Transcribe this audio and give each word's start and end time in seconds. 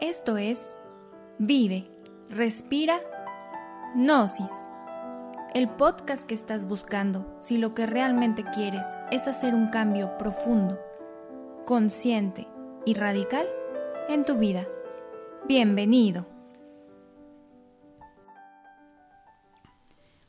Esto 0.00 0.36
es 0.36 0.76
Vive, 1.38 1.84
Respira, 2.28 3.00
Gnosis, 3.94 4.50
el 5.54 5.68
podcast 5.68 6.24
que 6.24 6.34
estás 6.34 6.66
buscando 6.66 7.36
si 7.40 7.58
lo 7.58 7.76
que 7.76 7.86
realmente 7.86 8.44
quieres 8.52 8.84
es 9.12 9.28
hacer 9.28 9.54
un 9.54 9.68
cambio 9.68 10.18
profundo, 10.18 10.80
consciente 11.64 12.48
y 12.84 12.94
radical 12.94 13.46
en 14.08 14.24
tu 14.24 14.36
vida. 14.36 14.66
Bienvenido. 15.46 16.26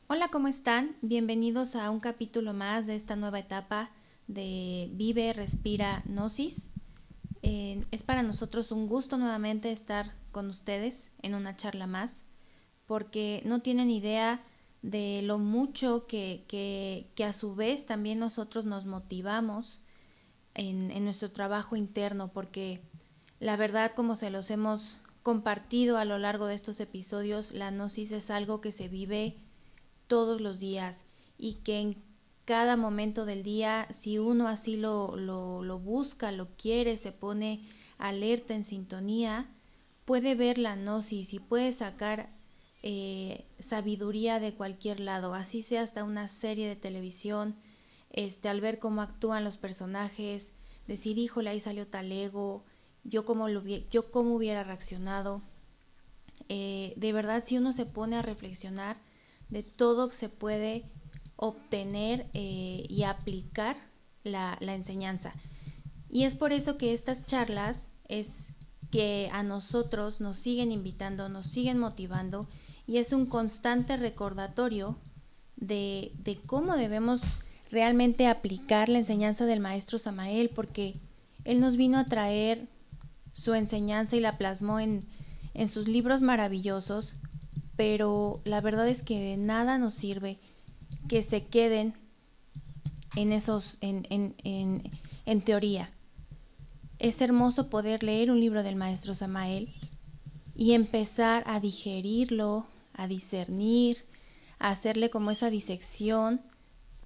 Hola, 0.06 0.28
¿cómo 0.28 0.48
están? 0.48 0.96
Bienvenidos 1.02 1.76
a 1.76 1.90
un 1.90 2.00
capítulo 2.00 2.54
más 2.54 2.86
de 2.86 2.96
esta 2.96 3.16
nueva 3.16 3.40
etapa 3.40 3.90
de 4.28 4.92
Vive, 4.94 5.34
Respira, 5.34 6.04
Gnosis. 6.06 6.70
Es 7.92 8.04
para 8.04 8.24
nosotros 8.24 8.72
un 8.72 8.88
gusto 8.88 9.18
nuevamente 9.18 9.72
estar 9.72 10.16
con 10.32 10.50
ustedes 10.50 11.12
en 11.22 11.36
una 11.36 11.56
charla 11.56 11.88
más, 11.88 12.24
porque 12.88 13.42
no 13.46 13.62
tienen 13.62 13.90
idea 13.90 14.44
de 14.82 15.22
lo 15.24 15.38
mucho 15.40 16.08
que, 16.08 16.44
que, 16.48 17.24
a 17.24 17.34
su 17.34 17.56
vez 17.56 17.86
también 17.86 18.20
nosotros 18.20 18.66
nos 18.66 18.86
motivamos 18.86 19.80
en, 20.54 20.92
en 20.92 21.06
nuestro 21.06 21.32
trabajo 21.32 21.76
interno, 21.76 22.34
porque 22.34 22.82
la 23.40 23.56
verdad, 23.58 23.94
como 23.96 24.16
se 24.16 24.30
los 24.30 24.52
hemos 24.52 24.98
compartido 25.24 25.98
a 25.98 26.06
lo 26.06 26.18
largo 26.18 26.48
de 26.48 26.56
estos 26.56 26.80
episodios, 26.80 27.52
la 27.52 27.72
gnosis 27.72 28.12
es 28.12 28.30
algo 28.30 28.60
que 28.62 28.72
se 28.72 28.88
vive 28.88 29.38
todos 30.08 30.42
los 30.42 30.60
días 30.60 31.06
y 31.38 31.56
que 31.56 31.80
en 31.80 32.04
cada 32.46 32.78
momento 32.78 33.26
del 33.26 33.44
día, 33.44 33.88
si 33.92 34.20
uno 34.20 34.48
así 34.48 34.78
lo, 34.78 35.18
lo, 35.18 35.80
busca, 35.80 36.32
lo 36.32 36.48
quiere, 36.56 36.96
se 36.96 37.12
pone 37.12 37.68
alerta, 37.98 38.54
en 38.54 38.64
sintonía, 38.64 39.50
puede 40.06 40.36
ver 40.36 40.60
la 40.60 40.76
gnosis 40.76 41.34
y 41.34 41.40
puede 41.40 41.74
sacar 41.74 42.30
eh, 42.84 43.46
sabiduría 43.60 44.40
de 44.40 44.54
cualquier 44.54 45.00
lado, 45.00 45.34
así 45.34 45.64
sea 45.64 45.82
hasta 45.82 46.04
una 46.04 46.28
serie 46.28 46.68
de 46.68 46.76
televisión, 46.76 47.56
este, 48.12 48.48
al 48.48 48.62
ver 48.62 48.78
cómo 48.78 49.02
actúan 49.02 49.44
los 49.44 49.58
personajes, 49.58 50.54
decir, 50.88 51.18
híjole, 51.18 51.50
ahí 51.50 51.60
salió 51.60 51.88
tal 51.88 52.12
ego, 52.12 52.64
yo 53.04 53.26
cómo, 53.26 53.50
lo, 53.50 53.64
yo 53.66 54.12
cómo 54.12 54.36
hubiera 54.36 54.64
reaccionado. 54.64 55.42
Eh, 56.48 56.94
de 56.96 57.12
verdad, 57.12 57.44
si 57.46 57.58
uno 57.58 57.74
se 57.74 57.88
pone 57.88 58.18
a 58.18 58.22
reflexionar, 58.22 58.98
de 59.50 59.64
todo 59.64 60.12
se 60.12 60.30
puede 60.30 60.86
obtener 61.36 62.28
eh, 62.34 62.86
y 62.88 63.04
aplicar 63.04 63.78
la, 64.24 64.58
enseñanza. 64.62 65.34
Y 66.10 66.24
es 66.24 66.36
por 66.36 66.54
eso 66.54 66.78
que 66.78 66.94
estas 66.94 67.26
charlas 67.26 67.90
es 68.08 68.50
que 68.92 69.30
a 69.34 69.44
nosotros 69.44 70.22
nos 70.22 70.38
siguen 70.38 70.72
invitando, 70.72 71.30
nos 71.30 71.48
siguen 71.48 71.78
motivando 71.78 72.48
y 72.88 72.98
es 72.98 73.14
un 73.14 73.26
constante 73.26 73.98
recordatorio 73.98 74.98
de, 75.58 76.12
de, 76.20 76.38
cómo 76.38 76.76
debemos 76.76 77.22
realmente 77.72 78.28
aplicar 78.28 78.90
la 78.90 79.00
enseñanza 79.00 79.46
del 79.46 79.60
maestro 79.60 79.98
Samael, 79.98 80.50
porque 80.50 81.00
él 81.44 81.60
nos 81.60 81.78
vino 81.78 81.98
a 81.98 82.06
traer 82.06 82.68
su 83.32 83.54
enseñanza 83.54 84.16
y 84.16 84.20
la 84.20 84.38
plasmó 84.38 84.80
en, 84.80 85.06
en 85.54 85.70
sus 85.70 85.88
libros 85.88 86.22
maravillosos, 86.22 87.16
pero 87.76 88.42
la 88.46 88.62
verdad 88.62 88.88
es 88.88 89.02
que 89.02 89.20
de 89.20 89.38
nada 89.38 89.78
nos 89.78 89.94
sirve 89.94 90.40
que 91.08 91.24
se 91.24 91.46
queden 91.46 91.94
en 93.16 93.32
esos, 93.32 93.78
en, 93.82 94.08
en, 94.10 94.84
en, 95.26 95.42
teoría. 95.42 95.92
Es 97.00 97.22
hermoso 97.22 97.70
poder 97.70 98.04
leer 98.04 98.32
un 98.32 98.40
libro 98.40 98.64
del 98.64 98.76
maestro 98.76 99.14
Samael 99.16 99.74
y 100.56 100.74
empezar 100.74 101.44
a 101.46 101.60
digerirlo, 101.60 102.66
a 102.94 103.08
discernir, 103.08 104.06
a 104.60 104.70
hacerle 104.70 105.10
como 105.10 105.32
esa 105.32 105.50
disección, 105.50 106.42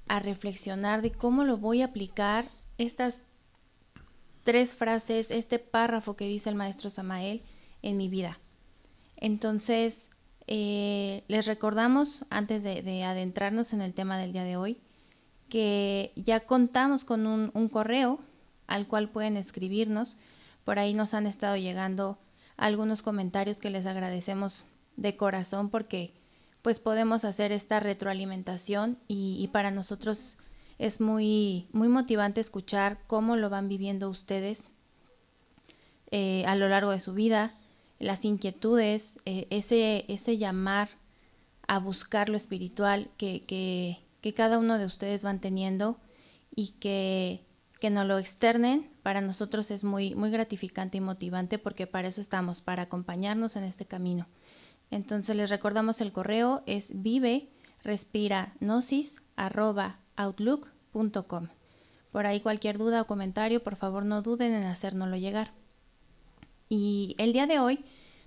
a 0.07 0.19
reflexionar 0.19 1.01
de 1.01 1.11
cómo 1.11 1.43
lo 1.43 1.57
voy 1.57 1.81
a 1.81 1.85
aplicar 1.85 2.49
estas 2.77 3.21
tres 4.43 4.73
frases, 4.73 5.31
este 5.31 5.59
párrafo 5.59 6.15
que 6.15 6.27
dice 6.27 6.49
el 6.49 6.55
maestro 6.55 6.89
Samael 6.89 7.43
en 7.81 7.97
mi 7.97 8.07
vida. 8.07 8.39
Entonces, 9.17 10.09
eh, 10.51 11.23
les 11.27 11.45
recordamos, 11.45 12.25
antes 12.31 12.63
de, 12.63 13.03
adentrarnos 13.03 13.71
en 13.71 13.81
el 13.81 13.93
tema 13.93 14.17
del 14.17 14.33
día 14.33 14.43
de 14.43 14.57
hoy, 14.57 14.79
que 15.47 16.11
ya 16.15 16.39
contamos 16.39 17.05
con 17.05 17.27
un, 17.27 17.69
correo 17.69 18.19
al 18.65 18.87
cual 18.87 19.09
pueden 19.09 19.37
escribirnos. 19.37 20.17
Por 20.65 20.79
ahí 20.79 20.95
nos 20.95 21.13
han 21.13 21.27
estado 21.27 21.55
llegando 21.55 22.17
algunos 22.57 23.03
comentarios 23.03 23.59
que 23.59 23.69
les 23.69 23.85
agradecemos 23.85 24.65
de 24.97 25.15
corazón 25.15 25.69
porque 25.69 26.15
pues 26.63 26.79
podemos 26.79 27.25
hacer 27.25 27.51
esta 27.51 27.79
retroalimentación 27.79 28.97
y, 29.07 29.47
para 29.53 29.69
nosotros 29.69 30.39
es 30.79 30.99
muy, 30.99 31.67
muy 31.73 31.89
motivante 31.89 32.41
escuchar 32.41 32.97
cómo 33.05 33.35
lo 33.35 33.51
van 33.51 33.69
viviendo 33.69 34.09
ustedes 34.09 34.67
eh, 36.09 36.43
a 36.47 36.55
lo 36.55 36.69
largo 36.69 36.89
de 36.89 36.99
su 36.99 37.13
vida, 37.13 37.53
las 37.99 38.25
inquietudes, 38.25 39.17
eh, 39.25 39.47
ese, 39.49 40.05
ese 40.07 40.37
llamar 40.37 40.89
a 41.67 41.79
buscar 41.79 42.29
lo 42.29 42.37
espiritual 42.37 43.09
que, 43.17 43.43
que, 43.45 43.99
que, 44.21 44.33
cada 44.33 44.57
uno 44.57 44.77
de 44.77 44.85
ustedes 44.85 45.23
van 45.23 45.39
teniendo 45.39 45.99
y 46.55 46.69
que, 46.79 47.45
que 47.79 47.89
nos 47.89 48.07
lo 48.07 48.17
externen, 48.17 48.89
para 49.03 49.21
nosotros 49.21 49.69
es 49.69 49.83
muy, 49.83 50.15
muy 50.15 50.31
gratificante 50.31 50.97
y 50.97 51.01
motivante 51.01 51.59
porque 51.59 51.87
para 51.87 52.07
eso 52.07 52.21
estamos, 52.21 52.61
para 52.61 52.83
acompañarnos 52.83 53.55
en 53.55 53.65
este 53.65 53.85
camino. 53.85 54.27
Entonces 54.91 55.35
les 55.35 55.49
recordamos 55.49 56.01
el 56.01 56.11
correo 56.11 56.63
es 56.65 56.91
vive 56.95 57.49
respira 57.83 58.53
outlook.com. 60.15 61.47
Por 62.11 62.25
ahí 62.25 62.41
cualquier 62.41 62.77
duda 62.77 63.01
o 63.01 63.07
comentario, 63.07 63.63
por 63.63 63.75
favor 63.75 64.03
no 64.05 64.21
duden 64.21 64.53
en 64.53 64.63
hacérnoslo 64.63 65.15
llegar. 65.17 65.51
Y 66.69 67.15
el 67.17 67.33
día 67.33 67.47
de 67.47 67.59
hoy 67.59 67.83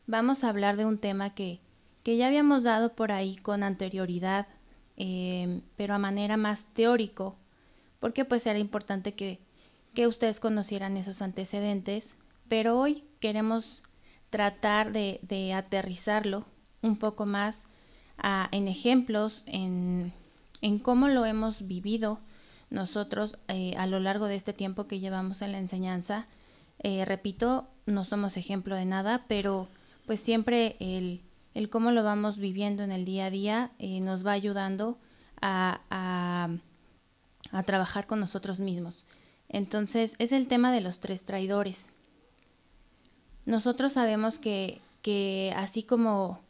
vamos 0.09 0.43
a 0.43 0.49
hablar 0.49 0.77
de 0.77 0.85
un 0.85 0.99
tema 0.99 1.35
que, 1.35 1.61
que 2.03 2.17
ya 2.17 2.27
habíamos 2.27 2.65
dado 2.65 2.91
por 2.91 3.13
ahí 3.13 3.37
con 3.37 3.63
anterioridad, 3.63 4.49
eh, 4.97 5.61
pero 5.77 5.95
a 5.95 5.99
manera 5.99 6.37
más 6.37 6.67
teórico, 6.75 7.37
porque 8.01 8.25
pues 8.25 8.45
era 8.47 8.59
importante 8.59 9.15
que, 9.15 9.39
que 9.95 10.09
ustedes 10.09 10.41
conocieran 10.41 10.97
esos 10.97 11.23
antecedentes, 11.23 12.17
pero 12.49 12.79
hoy 12.79 13.05
queremos 13.21 13.85
tratar 14.31 14.93
de, 14.93 15.53
aterrizarlo 15.55 16.45
un 16.81 16.97
poco 16.97 17.27
más 17.27 17.67
en 18.51 18.67
ejemplos, 18.67 19.43
en, 19.47 20.13
en, 20.63 20.79
cómo 20.79 21.09
lo 21.09 21.27
hemos 21.27 21.67
vivido 21.69 22.19
nosotros 22.71 23.39
eh, 23.49 23.75
a 23.77 23.87
lo 23.87 24.01
largo 24.01 24.27
de 24.27 24.37
este 24.37 24.53
tiempo 24.53 24.87
que 24.87 25.01
llevamos 25.01 25.43
en 25.43 25.53
la 25.53 25.59
enseñanza. 25.59 26.27
Eh, 26.79 27.05
repito, 27.05 27.69
no 27.87 28.05
somos 28.05 28.37
ejemplo 28.37 28.77
de 28.77 28.85
nada, 28.85 29.25
pero 29.29 29.69
pues 30.07 30.21
siempre 30.21 30.77
el, 30.81 31.23
el 31.55 31.69
cómo 31.69 31.91
lo 31.91 32.03
vamos 32.03 32.39
viviendo 32.39 32.83
en 32.83 32.93
el 32.93 33.05
día 33.05 33.27
a 33.27 33.31
día 33.31 33.73
eh, 33.79 34.01
nos 34.01 34.27
va 34.27 34.33
ayudando 34.33 34.99
a, 35.41 35.81
a, 35.91 36.49
a, 37.51 37.63
trabajar 37.65 38.07
con 38.07 38.21
nosotros 38.21 38.59
mismos. 38.59 39.05
Entonces 39.49 40.15
es 40.19 40.33
el 40.33 40.49
tema 40.49 40.73
de 40.73 40.81
los 40.81 41.01
tres 41.01 41.25
traidores. 41.25 41.87
Nosotros 43.45 43.93
sabemos 43.93 44.39
que, 44.39 44.81
que 45.03 45.53
así 45.57 45.83
como 45.83 46.41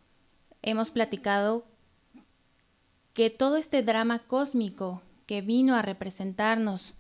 hemos 0.61 0.91
platicado, 0.91 1.65
que 3.15 3.31
todo 3.31 3.57
este 3.57 3.83
drama 3.83 4.21
cósmico 4.21 5.03
que 5.27 5.43
vino 5.43 5.75
a 5.75 5.83
representarnos 5.83 6.95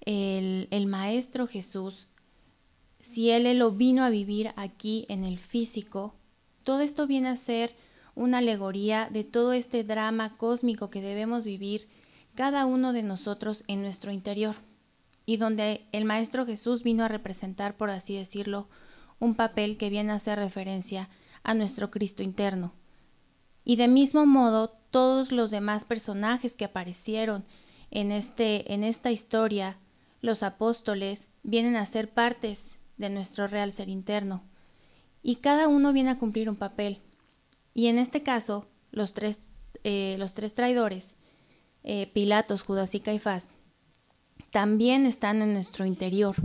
el, 0.00 0.68
el 0.70 0.86
Maestro 0.86 1.46
Jesús, 1.46 2.07
si 3.00 3.30
Él 3.30 3.58
lo 3.58 3.72
vino 3.72 4.04
a 4.04 4.10
vivir 4.10 4.52
aquí 4.56 5.06
en 5.08 5.24
el 5.24 5.38
físico, 5.38 6.14
todo 6.64 6.80
esto 6.80 7.06
viene 7.06 7.28
a 7.28 7.36
ser 7.36 7.74
una 8.14 8.38
alegoría 8.38 9.08
de 9.10 9.24
todo 9.24 9.52
este 9.52 9.84
drama 9.84 10.36
cósmico 10.36 10.90
que 10.90 11.00
debemos 11.00 11.44
vivir 11.44 11.88
cada 12.34 12.66
uno 12.66 12.92
de 12.92 13.02
nosotros 13.02 13.64
en 13.68 13.82
nuestro 13.82 14.12
interior, 14.12 14.56
y 15.26 15.36
donde 15.36 15.86
el 15.92 16.04
Maestro 16.04 16.46
Jesús 16.46 16.82
vino 16.82 17.04
a 17.04 17.08
representar, 17.08 17.76
por 17.76 17.90
así 17.90 18.16
decirlo, 18.16 18.68
un 19.18 19.34
papel 19.34 19.76
que 19.76 19.90
viene 19.90 20.12
a 20.12 20.16
hacer 20.16 20.38
referencia 20.38 21.08
a 21.42 21.54
nuestro 21.54 21.90
Cristo 21.90 22.22
interno. 22.22 22.72
Y 23.64 23.76
de 23.76 23.88
mismo 23.88 24.24
modo, 24.24 24.76
todos 24.90 25.32
los 25.32 25.50
demás 25.50 25.84
personajes 25.84 26.56
que 26.56 26.64
aparecieron 26.64 27.44
en, 27.90 28.12
este, 28.12 28.72
en 28.72 28.84
esta 28.84 29.10
historia, 29.10 29.76
los 30.20 30.42
apóstoles, 30.42 31.28
vienen 31.42 31.76
a 31.76 31.86
ser 31.86 32.08
partes 32.08 32.77
de 32.98 33.10
nuestro 33.10 33.46
real 33.46 33.72
ser 33.72 33.88
interno, 33.88 34.42
y 35.22 35.36
cada 35.36 35.68
uno 35.68 35.92
viene 35.92 36.10
a 36.10 36.18
cumplir 36.18 36.48
un 36.48 36.56
papel. 36.56 37.00
Y 37.74 37.86
en 37.86 37.98
este 37.98 38.22
caso, 38.22 38.66
los 38.92 39.14
tres, 39.14 39.40
eh, 39.84 40.16
los 40.18 40.34
tres 40.34 40.54
traidores, 40.54 41.14
eh, 41.84 42.10
Pilatos, 42.12 42.62
Judas 42.62 42.94
y 42.94 43.00
Caifás, 43.00 43.52
también 44.50 45.06
están 45.06 45.42
en 45.42 45.54
nuestro 45.54 45.86
interior. 45.86 46.36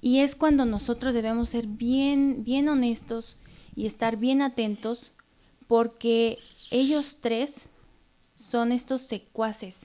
Y 0.00 0.20
es 0.20 0.34
cuando 0.34 0.66
nosotros 0.66 1.14
debemos 1.14 1.48
ser 1.48 1.66
bien, 1.66 2.44
bien 2.44 2.68
honestos 2.68 3.36
y 3.74 3.86
estar 3.86 4.18
bien 4.18 4.42
atentos 4.42 5.12
porque 5.66 6.38
ellos 6.70 7.18
tres 7.20 7.66
son 8.34 8.72
estos 8.72 9.00
secuaces 9.00 9.82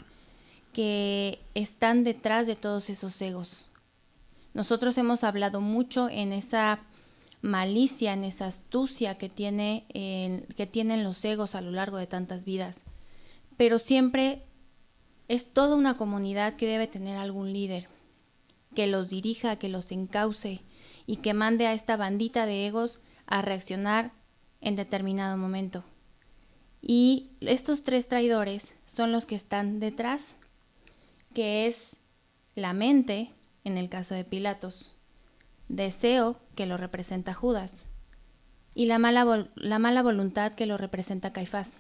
que 0.74 1.40
están 1.56 2.04
detrás 2.04 2.48
de 2.48 2.56
todos 2.56 2.90
esos 2.90 3.22
egos. 3.22 3.69
Nosotros 4.54 4.98
hemos 4.98 5.24
hablado 5.24 5.62
mucho 5.62 6.10
en 6.10 6.34
esa 6.34 6.80
malicia, 7.42 8.14
en 8.14 8.24
esa 8.24 8.48
astucia 8.48 9.18
que, 9.18 9.30
tiene, 9.30 9.86
que 10.56 10.68
tienen 10.68 11.04
los 11.04 11.24
egos 11.24 11.56
a 11.56 11.62
lo 11.62 11.72
largo 11.72 11.98
de 11.98 12.08
tantas 12.08 12.46
vidas. 12.46 12.84
Pero 13.58 13.80
siempre 13.80 14.44
es 15.28 15.52
toda 15.54 15.76
una 15.76 15.96
comunidad 15.96 16.56
que 16.56 16.68
debe 16.68 16.88
tener 16.88 17.18
algún 17.18 17.54
líder, 17.54 17.88
que 18.76 18.88
los 18.88 19.10
dirija, 19.10 19.58
que 19.58 19.70
los 19.70 19.92
encauce 19.92 20.62
y 21.06 21.18
que 21.18 21.34
mande 21.34 21.68
a 21.68 21.74
esta 21.74 21.98
bandita 21.98 22.46
de 22.46 22.68
egos 22.68 23.00
a 23.26 23.42
reaccionar 23.42 24.12
en 24.62 24.76
determinado 24.76 25.38
momento. 25.38 25.84
Y 26.82 27.30
estos 27.42 27.84
tres 27.84 28.08
traidores 28.08 28.74
son 28.86 29.12
los 29.12 29.26
que 29.26 29.36
están 29.36 29.80
detrás, 29.80 30.36
que 31.34 31.68
es 31.68 31.96
la 32.56 32.74
mente, 32.74 33.32
en 33.64 33.78
el 33.78 33.90
caso 33.90 34.16
de 34.16 34.24
Pilatos, 34.24 34.94
deseo, 35.68 36.40
que 36.56 36.66
lo 36.66 36.78
representa 36.78 37.34
Judas, 37.34 37.84
y 38.74 38.86
la 38.86 39.00
mala, 39.00 39.50
la 39.56 39.80
mala 39.80 40.02
voluntad 40.02 40.54
que 40.54 40.66
lo 40.66 40.78
representa 40.78 41.34
Caifás. 41.34 41.74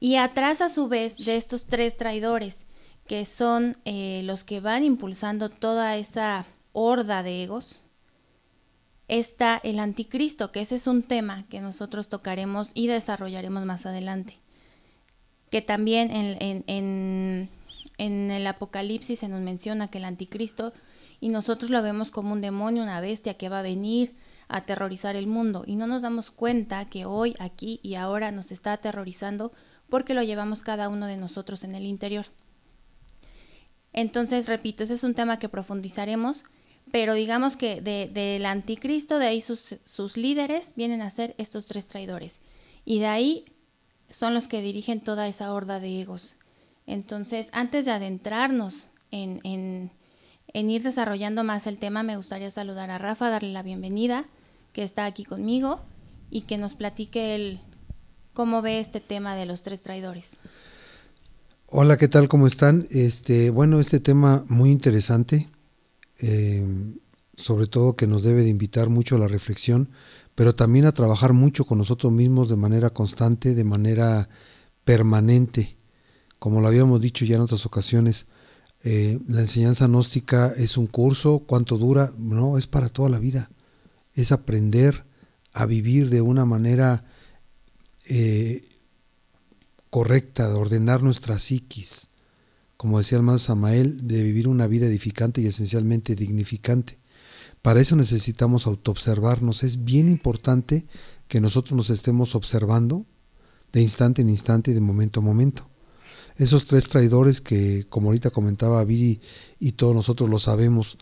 Y 0.00 0.16
atrás 0.16 0.60
a 0.60 0.68
su 0.68 0.88
vez 0.88 1.16
de 1.16 1.36
estos 1.36 1.66
tres 1.66 1.96
traidores, 1.96 2.64
que 3.06 3.24
son 3.24 3.78
eh, 3.84 4.22
los 4.24 4.44
que 4.44 4.60
van 4.60 4.84
impulsando 4.84 5.48
toda 5.48 5.96
esa 5.96 6.46
horda 6.72 7.22
de 7.22 7.42
egos, 7.42 7.80
está 9.08 9.60
el 9.64 9.80
anticristo, 9.80 10.52
que 10.52 10.60
ese 10.60 10.76
es 10.76 10.86
un 10.86 11.02
tema 11.02 11.46
que 11.48 11.60
nosotros 11.60 12.08
tocaremos 12.08 12.70
y 12.74 12.86
desarrollaremos 12.86 13.64
más 13.64 13.86
adelante. 13.86 14.38
Que 15.50 15.62
también 15.62 16.10
en, 16.12 17.48
el 17.98 18.46
Apocalipsis 18.46 19.18
se 19.18 19.28
nos 19.28 19.40
menciona 19.40 19.88
que 19.88 19.98
el 19.98 20.04
anticristo, 20.04 20.72
y 21.20 21.28
nosotros 21.28 21.70
lo 21.70 21.82
vemos 21.82 22.10
como 22.10 22.32
un 22.32 22.40
demonio, 22.40 22.82
una 22.82 23.00
bestia 23.00 23.34
que 23.34 23.48
va 23.48 23.58
a 23.58 23.62
venir 23.62 24.14
a 24.48 24.58
aterrorizar 24.58 25.16
el 25.16 25.26
mundo, 25.26 25.64
y 25.66 25.76
no 25.76 25.86
nos 25.86 26.02
damos 26.02 26.30
cuenta 26.30 26.88
que 26.88 27.04
hoy, 27.04 27.34
aquí 27.38 27.80
y 27.82 27.96
ahora 27.96 28.30
nos 28.30 28.52
está 28.52 28.72
aterrorizando 28.72 29.52
porque 29.88 30.14
lo 30.14 30.22
llevamos 30.22 30.62
cada 30.62 30.88
uno 30.88 31.06
de 31.06 31.16
nosotros 31.16 31.64
en 31.64 31.74
el 31.74 31.84
interior. 31.84 32.26
Entonces, 33.92 34.48
repito, 34.48 34.84
ese 34.84 34.94
es 34.94 35.02
un 35.04 35.14
tema 35.14 35.38
que 35.38 35.48
profundizaremos 35.48 36.44
pero 36.90 37.14
digamos 37.14 37.56
que 37.56 37.80
del 37.80 38.46
anticristo, 38.46 39.18
de 39.18 39.26
ahí 39.26 39.40
sus, 39.40 40.16
líderes 40.16 40.72
vienen 40.76 41.02
a 41.02 41.10
ser 41.10 41.34
estos 41.38 41.66
tres 41.66 41.86
traidores. 41.86 42.40
Y 42.84 43.00
de 43.00 43.06
ahí 43.06 43.44
son 44.10 44.34
los 44.34 44.48
que 44.48 44.62
dirigen 44.62 45.00
toda 45.00 45.28
esa 45.28 45.52
horda 45.52 45.80
de 45.80 46.00
egos. 46.00 46.34
Entonces, 46.88 47.48
antes 47.52 47.84
de 47.84 47.92
adentrarnos 47.92 48.86
en, 49.10 49.90
ir 50.52 50.82
desarrollando 50.82 51.44
más 51.44 51.66
el 51.66 51.78
tema, 51.78 52.02
me 52.02 52.16
gustaría 52.16 52.50
saludar 52.50 52.90
a 52.90 52.98
Rafa, 52.98 53.30
darle 53.30 53.52
la 53.52 53.62
bienvenida, 53.62 54.24
que 54.72 54.82
está 54.82 55.04
aquí 55.04 55.24
conmigo, 55.24 55.80
y 56.30 56.42
que 56.42 56.58
nos 56.58 56.74
platique 56.74 57.34
el, 57.34 57.60
cómo 58.32 58.62
ve 58.62 58.80
este 58.80 59.00
tema 59.00 59.36
de 59.36 59.46
los 59.46 59.62
tres 59.62 59.82
traidores. 59.82 60.40
Hola, 61.66 61.96
¿qué 61.98 62.08
tal? 62.08 62.28
¿Cómo 62.28 62.46
están? 62.46 62.86
Este, 62.90 63.50
bueno, 63.50 63.78
este 63.78 64.00
tema 64.00 64.44
muy 64.48 64.70
interesante 64.70 65.48
eh, 66.20 66.66
sobre 67.36 67.66
todo 67.66 67.94
que 67.94 68.08
nos 68.08 68.24
debe 68.24 68.42
de 68.42 68.48
invitar 68.48 68.90
mucho 68.90 69.14
a 69.14 69.18
la 69.18 69.28
reflexión, 69.28 69.90
pero 70.34 70.54
también 70.54 70.86
a 70.86 70.92
trabajar 70.92 71.32
mucho 71.32 71.64
con 71.64 71.78
nosotros 71.78 72.12
mismos 72.12 72.48
de 72.48 72.56
manera 72.56 72.90
constante, 72.90 73.54
de 73.54 73.64
manera 73.64 74.28
permanente. 74.84 75.77
Como 76.38 76.60
lo 76.60 76.68
habíamos 76.68 77.00
dicho 77.00 77.24
ya 77.24 77.36
en 77.36 77.42
otras 77.42 77.66
ocasiones, 77.66 78.26
eh, 78.84 79.18
la 79.26 79.40
enseñanza 79.40 79.86
gnóstica 79.86 80.52
es 80.56 80.76
un 80.76 80.86
curso, 80.86 81.40
¿cuánto 81.46 81.78
dura? 81.78 82.12
No, 82.16 82.58
es 82.58 82.66
para 82.66 82.88
toda 82.88 83.08
la 83.08 83.18
vida. 83.18 83.50
Es 84.14 84.32
aprender 84.32 85.04
a 85.52 85.66
vivir 85.66 86.10
de 86.10 86.20
una 86.20 86.44
manera 86.44 87.04
eh, 88.08 88.62
correcta, 89.90 90.48
de 90.48 90.54
ordenar 90.54 91.02
nuestra 91.02 91.38
psiquis, 91.38 92.08
como 92.76 92.98
decía 92.98 93.18
el 93.18 93.24
más 93.24 93.42
Samael, 93.42 94.06
de 94.06 94.22
vivir 94.22 94.46
una 94.46 94.66
vida 94.66 94.86
edificante 94.86 95.40
y 95.40 95.46
esencialmente 95.46 96.14
dignificante. 96.14 96.98
Para 97.62 97.80
eso 97.80 97.96
necesitamos 97.96 98.66
autoobservarnos. 98.66 99.64
Es 99.64 99.84
bien 99.84 100.08
importante 100.08 100.86
que 101.26 101.40
nosotros 101.40 101.76
nos 101.76 101.90
estemos 101.90 102.34
observando 102.34 103.04
de 103.72 103.82
instante 103.82 104.22
en 104.22 104.30
instante 104.30 104.70
y 104.70 104.74
de 104.74 104.80
momento 104.80 105.20
a 105.20 105.22
momento. 105.22 105.67
Esos 106.38 106.66
tres 106.66 106.88
traidores 106.88 107.40
que, 107.40 107.84
como 107.88 108.08
ahorita 108.08 108.30
comentaba 108.30 108.82
Viri 108.84 109.20
y 109.58 109.72
todos 109.72 109.94
nosotros 109.94 110.30
lo 110.30 110.38
sabemos, 110.38 110.96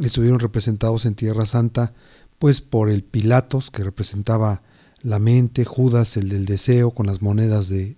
estuvieron 0.00 0.38
representados 0.38 1.06
en 1.06 1.14
Tierra 1.14 1.46
Santa, 1.46 1.94
pues 2.38 2.60
por 2.60 2.90
el 2.90 3.02
Pilatos, 3.02 3.70
que 3.70 3.84
representaba 3.84 4.62
la 5.02 5.18
mente, 5.18 5.64
Judas, 5.64 6.16
el 6.16 6.28
del 6.28 6.44
deseo, 6.44 6.90
con 6.90 7.06
las 7.06 7.22
monedas 7.22 7.68
de, 7.68 7.96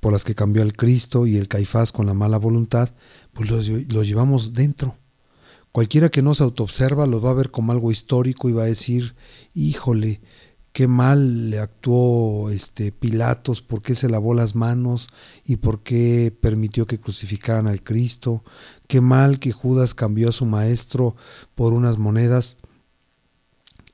por 0.00 0.12
las 0.12 0.24
que 0.24 0.34
cambió 0.34 0.62
al 0.62 0.74
Cristo 0.74 1.26
y 1.26 1.36
el 1.36 1.48
Caifás 1.48 1.92
con 1.92 2.06
la 2.06 2.14
mala 2.14 2.38
voluntad, 2.38 2.90
pues 3.32 3.50
los, 3.50 3.66
llevamos 4.06 4.52
dentro. 4.52 4.96
Cualquiera 5.72 6.10
que 6.10 6.22
no 6.22 6.34
se 6.34 6.42
autoobserva 6.42 7.06
los 7.06 7.24
va 7.24 7.30
a 7.30 7.34
ver 7.34 7.50
como 7.50 7.72
algo 7.72 7.90
histórico 7.90 8.48
y 8.48 8.52
va 8.52 8.62
a 8.62 8.66
decir, 8.66 9.14
híjole, 9.52 10.20
qué 10.76 10.88
mal 10.88 11.48
le 11.48 11.58
actuó 11.58 12.50
este 12.50 12.92
Pilatos, 12.92 13.62
por 13.62 13.80
qué 13.80 13.94
se 13.94 14.10
lavó 14.10 14.34
las 14.34 14.54
manos 14.54 15.08
y 15.42 15.56
por 15.56 15.82
qué 15.82 16.36
permitió 16.38 16.86
que 16.86 17.00
crucificaran 17.00 17.66
al 17.66 17.82
Cristo, 17.82 18.44
qué 18.86 19.00
mal 19.00 19.38
que 19.38 19.52
Judas 19.52 19.94
cambió 19.94 20.28
a 20.28 20.32
su 20.32 20.44
maestro 20.44 21.16
por 21.54 21.72
unas 21.72 21.96
monedas, 21.96 22.58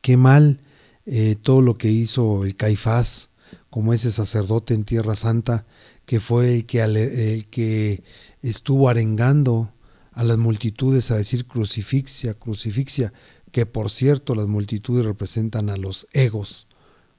qué 0.00 0.17
mal 0.17 0.61
eh, 1.06 1.37
todo 1.40 1.62
lo 1.62 1.75
que 1.75 1.88
hizo 1.88 2.44
el 2.44 2.56
Caifás 2.56 3.31
como 3.70 3.93
ese 3.93 4.11
sacerdote 4.11 4.75
en 4.75 4.82
Tierra 4.82 5.14
Santa 5.14 5.64
que 6.05 6.19
fue 6.19 6.52
el 6.52 6.67
que, 6.67 6.82
el 6.82 7.46
que 7.46 8.02
estuvo 8.43 8.88
arengando 8.88 9.73
a 10.11 10.25
las 10.25 10.37
multitudes 10.37 11.12
a 11.12 11.17
decir 11.17 11.46
crucifixia, 11.46 12.34
crucifixia, 12.34 13.12
que 13.52 13.67
por 13.67 13.88
cierto 13.88 14.34
las 14.34 14.49
multitudes 14.49 15.05
representan 15.05 15.70
a 15.70 15.77
los 15.77 16.08
egos, 16.12 16.67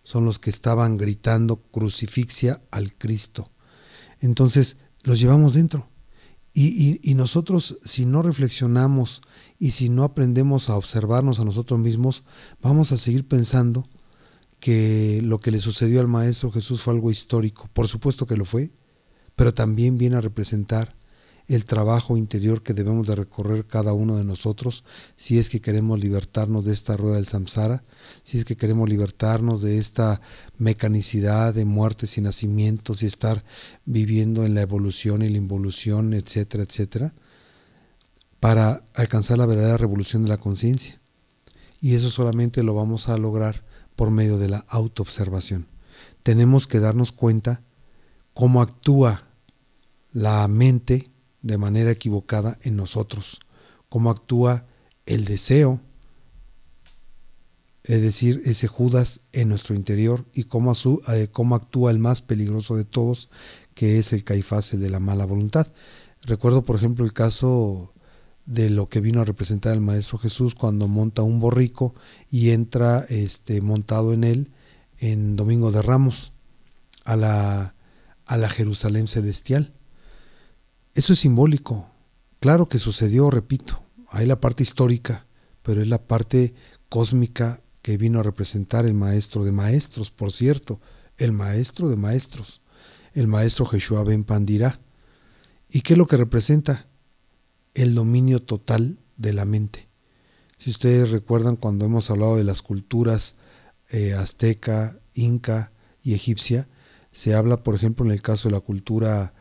son 0.03 0.25
los 0.25 0.39
que 0.39 0.49
estaban 0.49 0.97
gritando 0.97 1.57
crucifixia 1.57 2.61
al 2.71 2.93
Cristo. 2.95 3.49
Entonces 4.19 4.77
los 5.03 5.19
llevamos 5.19 5.53
dentro. 5.53 5.89
Y, 6.55 6.99
y, 7.01 7.15
nosotros 7.15 7.79
si 7.83 8.05
no 8.05 8.21
reflexionamos 8.21 9.23
y 9.57 9.71
si 9.71 9.89
no 9.89 10.03
aprendemos 10.03 10.69
a 10.69 10.75
observarnos 10.75 11.39
a 11.39 11.45
nosotros 11.45 11.79
mismos, 11.79 12.23
vamos 12.61 12.91
a 12.91 12.97
seguir 12.97 13.27
pensando 13.27 13.87
que 14.59 15.21
lo 15.23 15.39
que 15.39 15.49
le 15.49 15.59
sucedió 15.59 15.99
al 15.99 16.07
Maestro 16.07 16.51
Jesús 16.51 16.83
fue 16.83 16.93
algo 16.93 17.09
histórico. 17.09 17.69
Por 17.73 17.87
supuesto 17.87 18.27
que 18.27 18.37
lo 18.37 18.45
fue, 18.45 18.71
pero 19.35 19.55
también 19.55 19.97
viene 19.97 20.17
a 20.17 20.21
representar 20.21 20.95
el 21.47 21.65
trabajo 21.65 22.15
interior 22.17 22.63
que 22.63 22.73
debemos 22.73 23.07
de 23.07 23.15
recorrer 23.15 23.65
cada 23.65 23.93
uno 23.93 24.15
de 24.15 24.23
nosotros 24.23 24.83
si 25.15 25.39
es 25.39 25.49
que 25.49 25.61
queremos 25.61 25.99
libertarnos 25.99 26.65
de 26.65 26.73
esta 26.73 26.95
rueda 26.95 27.17
del 27.17 27.27
samsara, 27.27 27.83
si 28.23 28.37
es 28.37 28.45
que 28.45 28.55
queremos 28.55 28.87
libertarnos 28.87 29.61
de 29.61 29.77
esta 29.77 30.21
mecanicidad 30.57 31.53
de 31.53 31.65
muertes 31.65 32.17
y 32.17 32.21
nacimientos 32.21 33.03
y 33.03 33.07
estar 33.07 33.43
viviendo 33.85 34.45
en 34.45 34.55
la 34.55 34.61
evolución 34.61 35.21
y 35.21 35.29
la 35.29 35.37
involución, 35.37 36.13
etcétera, 36.13 36.63
etcétera, 36.63 37.13
para 38.39 38.83
alcanzar 38.95 39.37
la 39.37 39.45
verdadera 39.45 39.77
revolución 39.77 40.23
de 40.23 40.29
la 40.29 40.37
conciencia. 40.37 41.01
Y 41.81 41.95
eso 41.95 42.09
solamente 42.09 42.63
lo 42.63 42.73
vamos 42.73 43.09
a 43.09 43.17
lograr 43.17 43.63
por 43.95 44.09
medio 44.09 44.37
de 44.37 44.49
la 44.49 44.65
autoobservación. 44.69 45.67
Tenemos 46.23 46.67
que 46.67 46.79
darnos 46.79 47.11
cuenta 47.11 47.61
cómo 48.33 48.61
actúa 48.61 49.27
la 50.13 50.47
mente 50.47 51.12
de 51.43 51.57
manera 51.57 51.91
equivocada 51.91 52.57
en 52.63 52.75
nosotros, 52.75 53.39
cómo 53.89 54.09
actúa 54.09 54.65
el 55.05 55.25
deseo, 55.25 55.81
es 57.83 58.01
decir, 58.01 58.41
ese 58.45 58.67
Judas 58.67 59.21
en 59.33 59.49
nuestro 59.49 59.75
interior 59.75 60.25
y 60.33 60.45
cómo, 60.45 60.73
eh, 61.09 61.27
cómo 61.31 61.55
actúa 61.55 61.91
el 61.91 61.99
más 61.99 62.21
peligroso 62.21 62.77
de 62.77 62.85
todos, 62.85 63.29
que 63.75 63.99
es 63.99 64.13
el 64.13 64.23
Caifás, 64.23 64.73
el 64.73 64.79
de 64.79 64.89
la 64.89 65.01
mala 65.01 65.25
voluntad. 65.25 65.67
Recuerdo, 66.21 66.63
por 66.63 66.77
ejemplo, 66.77 67.03
el 67.03 67.11
caso 67.11 67.93
de 68.45 68.69
lo 68.69 68.87
que 68.87 69.01
vino 69.01 69.21
a 69.21 69.25
representar 69.25 69.73
el 69.73 69.81
Maestro 69.81 70.17
Jesús 70.17 70.55
cuando 70.55 70.87
monta 70.87 71.21
un 71.21 71.39
borrico 71.39 71.93
y 72.29 72.51
entra 72.51 73.05
este, 73.09 73.61
montado 73.61 74.13
en 74.13 74.23
él 74.23 74.51
en 74.97 75.35
Domingo 75.35 75.71
de 75.71 75.81
Ramos 75.81 76.31
a 77.03 77.17
la, 77.17 77.75
a 78.25 78.37
la 78.37 78.49
Jerusalén 78.49 79.07
celestial. 79.09 79.73
Eso 80.93 81.13
es 81.13 81.19
simbólico. 81.19 81.89
Claro 82.39 82.67
que 82.67 82.77
sucedió, 82.77 83.31
repito, 83.31 83.83
hay 84.09 84.27
la 84.27 84.39
parte 84.39 84.61
histórica, 84.61 85.25
pero 85.63 85.81
es 85.81 85.87
la 85.87 86.03
parte 86.03 86.53
cósmica 86.87 87.61
que 87.81 87.97
vino 87.97 88.19
a 88.19 88.23
representar 88.23 88.85
el 88.85 88.93
maestro 88.93 89.43
de 89.43 89.51
maestros, 89.51 90.11
por 90.11 90.31
cierto, 90.31 90.79
el 91.17 91.31
maestro 91.31 91.89
de 91.89 91.95
maestros, 91.95 92.61
el 93.13 93.27
maestro 93.27 93.65
Jeshua 93.65 94.03
Ben 94.03 94.23
Pandirá. 94.23 94.79
¿Y 95.67 95.81
qué 95.81 95.93
es 95.93 95.97
lo 95.97 96.05
que 96.05 96.17
representa? 96.17 96.87
El 97.73 97.95
dominio 97.95 98.43
total 98.43 98.99
de 99.17 99.33
la 99.33 99.45
mente. 99.45 99.89
Si 100.59 100.69
ustedes 100.69 101.09
recuerdan 101.09 101.55
cuando 101.55 101.85
hemos 101.85 102.11
hablado 102.11 102.37
de 102.37 102.43
las 102.43 102.61
culturas 102.61 103.35
eh, 103.89 104.13
azteca, 104.13 104.99
inca 105.15 105.71
y 106.03 106.13
egipcia, 106.13 106.67
se 107.11 107.33
habla, 107.33 107.63
por 107.63 107.73
ejemplo, 107.73 108.05
en 108.05 108.11
el 108.11 108.21
caso 108.21 108.47
de 108.47 108.53
la 108.53 108.61
cultura 108.61 109.33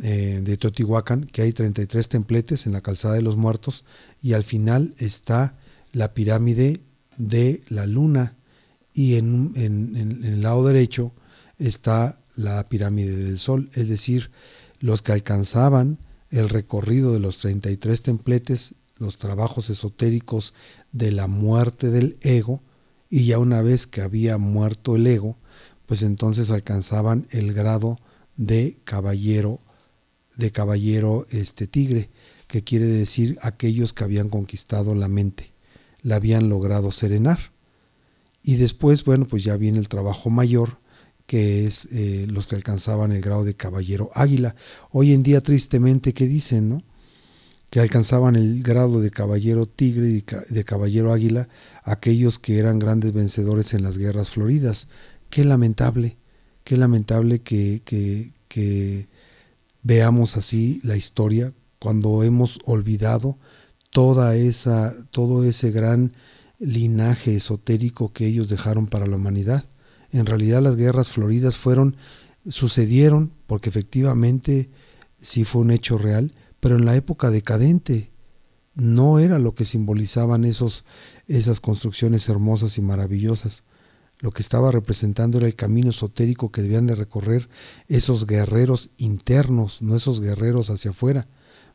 eh, 0.00 0.40
de 0.42 0.56
Teotihuacán, 0.56 1.24
que 1.26 1.42
hay 1.42 1.52
33 1.52 2.08
templetes 2.08 2.66
en 2.66 2.72
la 2.72 2.80
calzada 2.80 3.14
de 3.14 3.22
los 3.22 3.36
muertos 3.36 3.84
y 4.22 4.32
al 4.32 4.42
final 4.42 4.94
está 4.98 5.58
la 5.92 6.14
pirámide 6.14 6.80
de 7.18 7.62
la 7.68 7.86
luna. 7.86 8.36
Y 8.94 9.16
en, 9.16 9.52
en 9.56 10.24
el 10.24 10.42
lado 10.42 10.66
derecho 10.66 11.12
está 11.58 12.20
la 12.36 12.68
pirámide 12.68 13.16
del 13.16 13.38
sol, 13.38 13.70
es 13.74 13.88
decir, 13.88 14.30
los 14.80 15.02
que 15.02 15.12
alcanzaban 15.12 15.98
el 16.30 16.48
recorrido 16.48 17.12
de 17.12 17.20
los 17.20 17.38
33 17.38 18.02
templetes, 18.02 18.74
los 18.98 19.18
trabajos 19.18 19.68
esotéricos 19.70 20.54
de 20.92 21.12
la 21.12 21.26
muerte 21.26 21.90
del 21.90 22.16
ego, 22.22 22.62
y 23.10 23.26
ya 23.26 23.38
una 23.38 23.60
vez 23.60 23.86
que 23.86 24.00
había 24.00 24.38
muerto 24.38 24.96
el 24.96 25.06
ego, 25.06 25.36
pues 25.84 26.02
entonces 26.02 26.50
alcanzaban 26.50 27.26
el 27.30 27.52
grado 27.52 27.98
de 28.36 28.78
caballero 28.84 29.60
de 30.36 30.50
caballero 30.50 31.26
este 31.30 31.66
tigre, 31.66 32.10
que 32.46 32.62
quiere 32.62 32.86
decir 32.86 33.38
aquellos 33.42 33.92
que 33.92 34.04
habían 34.04 34.28
conquistado 34.28 34.94
la 34.94 35.08
mente, 35.08 35.52
la 36.02 36.16
habían 36.16 36.48
logrado 36.48 36.92
serenar. 36.92 37.52
Y 38.42 38.56
después, 38.56 39.04
bueno, 39.04 39.24
pues 39.26 39.44
ya 39.44 39.56
viene 39.56 39.78
el 39.78 39.88
trabajo 39.88 40.28
mayor, 40.28 40.78
que 41.26 41.66
es 41.66 41.88
eh, 41.92 42.26
los 42.28 42.46
que 42.46 42.56
alcanzaban 42.56 43.12
el 43.12 43.20
grado 43.20 43.44
de 43.44 43.54
caballero 43.54 44.10
águila. 44.14 44.56
Hoy 44.90 45.12
en 45.12 45.22
día, 45.22 45.40
tristemente, 45.40 46.12
¿qué 46.12 46.26
dicen, 46.26 46.68
no? 46.68 46.82
Que 47.70 47.80
alcanzaban 47.80 48.36
el 48.36 48.62
grado 48.62 49.00
de 49.00 49.10
caballero 49.10 49.64
tigre 49.64 50.08
y 50.08 50.24
de 50.50 50.64
caballero 50.64 51.12
águila 51.12 51.48
aquellos 51.84 52.38
que 52.38 52.58
eran 52.58 52.78
grandes 52.78 53.12
vencedores 53.12 53.72
en 53.72 53.82
las 53.82 53.96
guerras 53.96 54.28
floridas. 54.28 54.88
Qué 55.30 55.44
lamentable, 55.44 56.18
qué 56.64 56.76
lamentable 56.76 57.38
que, 57.38 57.80
que, 57.84 58.34
que 58.48 59.08
veamos 59.82 60.36
así 60.36 60.80
la 60.84 60.96
historia 60.96 61.52
cuando 61.78 62.22
hemos 62.22 62.58
olvidado 62.64 63.38
toda 63.90 64.36
esa, 64.36 64.94
todo 65.10 65.44
ese 65.44 65.70
gran 65.70 66.12
linaje 66.58 67.36
esotérico 67.36 68.12
que 68.12 68.26
ellos 68.26 68.48
dejaron 68.48 68.86
para 68.86 69.06
la 69.06 69.16
humanidad. 69.16 69.64
En 70.12 70.26
realidad 70.26 70.62
las 70.62 70.76
guerras 70.76 71.10
floridas 71.10 71.56
fueron, 71.56 71.96
sucedieron, 72.48 73.32
porque 73.46 73.68
efectivamente 73.68 74.70
sí 75.20 75.44
fue 75.44 75.62
un 75.62 75.70
hecho 75.70 75.98
real, 75.98 76.32
pero 76.60 76.76
en 76.76 76.84
la 76.84 76.94
época 76.94 77.30
decadente 77.30 78.12
no 78.74 79.18
era 79.18 79.38
lo 79.38 79.54
que 79.54 79.64
simbolizaban 79.64 80.44
esos, 80.44 80.84
esas 81.26 81.60
construcciones 81.60 82.28
hermosas 82.28 82.78
y 82.78 82.80
maravillosas. 82.80 83.64
Lo 84.22 84.30
que 84.30 84.40
estaba 84.40 84.70
representando 84.70 85.38
era 85.38 85.48
el 85.48 85.56
camino 85.56 85.90
esotérico 85.90 86.52
que 86.52 86.62
debían 86.62 86.86
de 86.86 86.94
recorrer 86.94 87.48
esos 87.88 88.24
guerreros 88.24 88.90
internos, 88.96 89.82
no 89.82 89.96
esos 89.96 90.20
guerreros 90.20 90.70
hacia 90.70 90.92
afuera. 90.92 91.26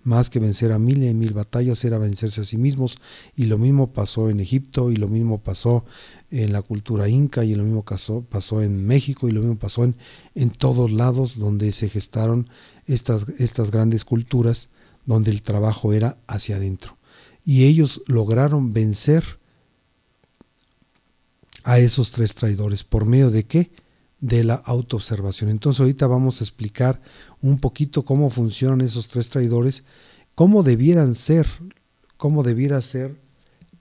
Más 0.01 0.29
que 0.29 0.39
vencer 0.39 0.71
a 0.71 0.79
mil 0.79 1.03
y 1.03 1.13
mil 1.13 1.33
batallas 1.33 1.83
era 1.83 1.97
vencerse 1.97 2.39
a 2.39 2.45
sí 2.45 2.55
mismos. 2.55 2.99
Y 3.35 3.47
lo 3.47 3.57
mismo 3.57 3.91
pasó 3.91 4.29
en 4.29 4.39
Egipto, 4.39 4.91
y 4.91 4.95
lo 4.95 5.09
mismo 5.09 5.39
pasó 5.39 5.83
en 6.31 6.53
la 6.53 6.61
cultura 6.61 7.09
inca, 7.09 7.43
y 7.43 7.53
lo 7.53 7.65
mismo 7.65 7.83
pasó, 7.83 8.21
pasó 8.21 8.61
en 8.61 8.81
México, 8.85 9.27
y 9.27 9.33
lo 9.33 9.41
mismo 9.41 9.57
pasó 9.57 9.83
en, 9.83 9.97
en 10.33 10.49
todos 10.51 10.89
lados 10.89 11.37
donde 11.37 11.73
se 11.73 11.89
gestaron 11.89 12.49
estas, 12.85 13.25
estas 13.39 13.71
grandes 13.71 14.05
culturas, 14.05 14.69
donde 15.05 15.31
el 15.31 15.41
trabajo 15.41 15.91
era 15.91 16.17
hacia 16.27 16.55
adentro. 16.55 16.97
Y 17.43 17.65
ellos 17.65 18.01
lograron 18.07 18.71
vencer 18.71 19.36
a 21.67 21.79
esos 21.79 22.13
tres 22.13 22.33
traidores. 22.33 22.85
¿Por 22.85 23.03
medio 23.03 23.29
de 23.29 23.43
qué? 23.43 23.71
De 24.21 24.45
la 24.45 24.53
autoobservación. 24.53 25.49
Entonces 25.49 25.81
ahorita 25.81 26.07
vamos 26.07 26.39
a 26.39 26.45
explicar 26.45 27.01
un 27.41 27.59
poquito 27.59 28.05
cómo 28.05 28.29
funcionan 28.29 28.79
esos 28.79 29.09
tres 29.09 29.27
traidores, 29.27 29.83
cómo 30.33 30.63
debieran 30.63 31.13
ser, 31.13 31.45
cómo 32.15 32.43
debiera 32.43 32.81
ser, 32.81 33.19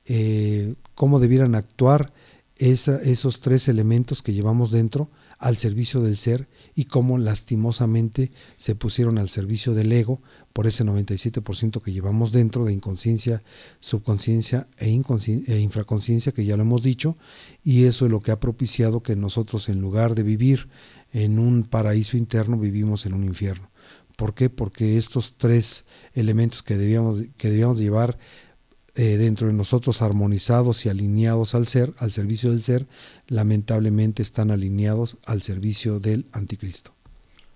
eh, 0.04 0.74
cómo 0.96 1.20
debieran 1.20 1.54
actuar 1.54 2.12
esos 2.56 3.38
tres 3.38 3.68
elementos 3.68 4.20
que 4.20 4.32
llevamos 4.32 4.72
dentro 4.72 5.08
al 5.38 5.56
servicio 5.56 6.00
del 6.00 6.16
ser 6.16 6.48
y 6.74 6.86
cómo 6.86 7.18
lastimosamente 7.18 8.32
se 8.56 8.74
pusieron 8.74 9.16
al 9.16 9.28
servicio 9.28 9.74
del 9.74 9.92
ego 9.92 10.20
por 10.56 10.66
ese 10.66 10.86
97% 10.86 11.82
que 11.82 11.92
llevamos 11.92 12.32
dentro 12.32 12.64
de 12.64 12.72
inconsciencia, 12.72 13.42
subconsciencia 13.78 14.68
e, 14.78 14.86
e 14.86 15.58
infraconsciencia, 15.60 16.32
que 16.32 16.46
ya 16.46 16.56
lo 16.56 16.62
hemos 16.62 16.82
dicho, 16.82 17.14
y 17.62 17.84
eso 17.84 18.06
es 18.06 18.10
lo 18.10 18.20
que 18.20 18.30
ha 18.30 18.40
propiciado 18.40 19.02
que 19.02 19.16
nosotros 19.16 19.68
en 19.68 19.82
lugar 19.82 20.14
de 20.14 20.22
vivir 20.22 20.70
en 21.12 21.38
un 21.38 21.64
paraíso 21.64 22.16
interno, 22.16 22.58
vivimos 22.58 23.04
en 23.04 23.12
un 23.12 23.24
infierno. 23.24 23.68
¿Por 24.16 24.32
qué? 24.32 24.48
Porque 24.48 24.96
estos 24.96 25.34
tres 25.36 25.84
elementos 26.14 26.62
que 26.62 26.78
debíamos, 26.78 27.20
que 27.36 27.50
debíamos 27.50 27.78
llevar 27.78 28.16
eh, 28.94 29.18
dentro 29.18 29.48
de 29.48 29.52
nosotros 29.52 30.00
armonizados 30.00 30.86
y 30.86 30.88
alineados 30.88 31.54
al 31.54 31.66
ser, 31.66 31.92
al 31.98 32.12
servicio 32.12 32.48
del 32.48 32.62
ser, 32.62 32.86
lamentablemente 33.26 34.22
están 34.22 34.50
alineados 34.50 35.18
al 35.26 35.42
servicio 35.42 36.00
del 36.00 36.24
anticristo. 36.32 36.95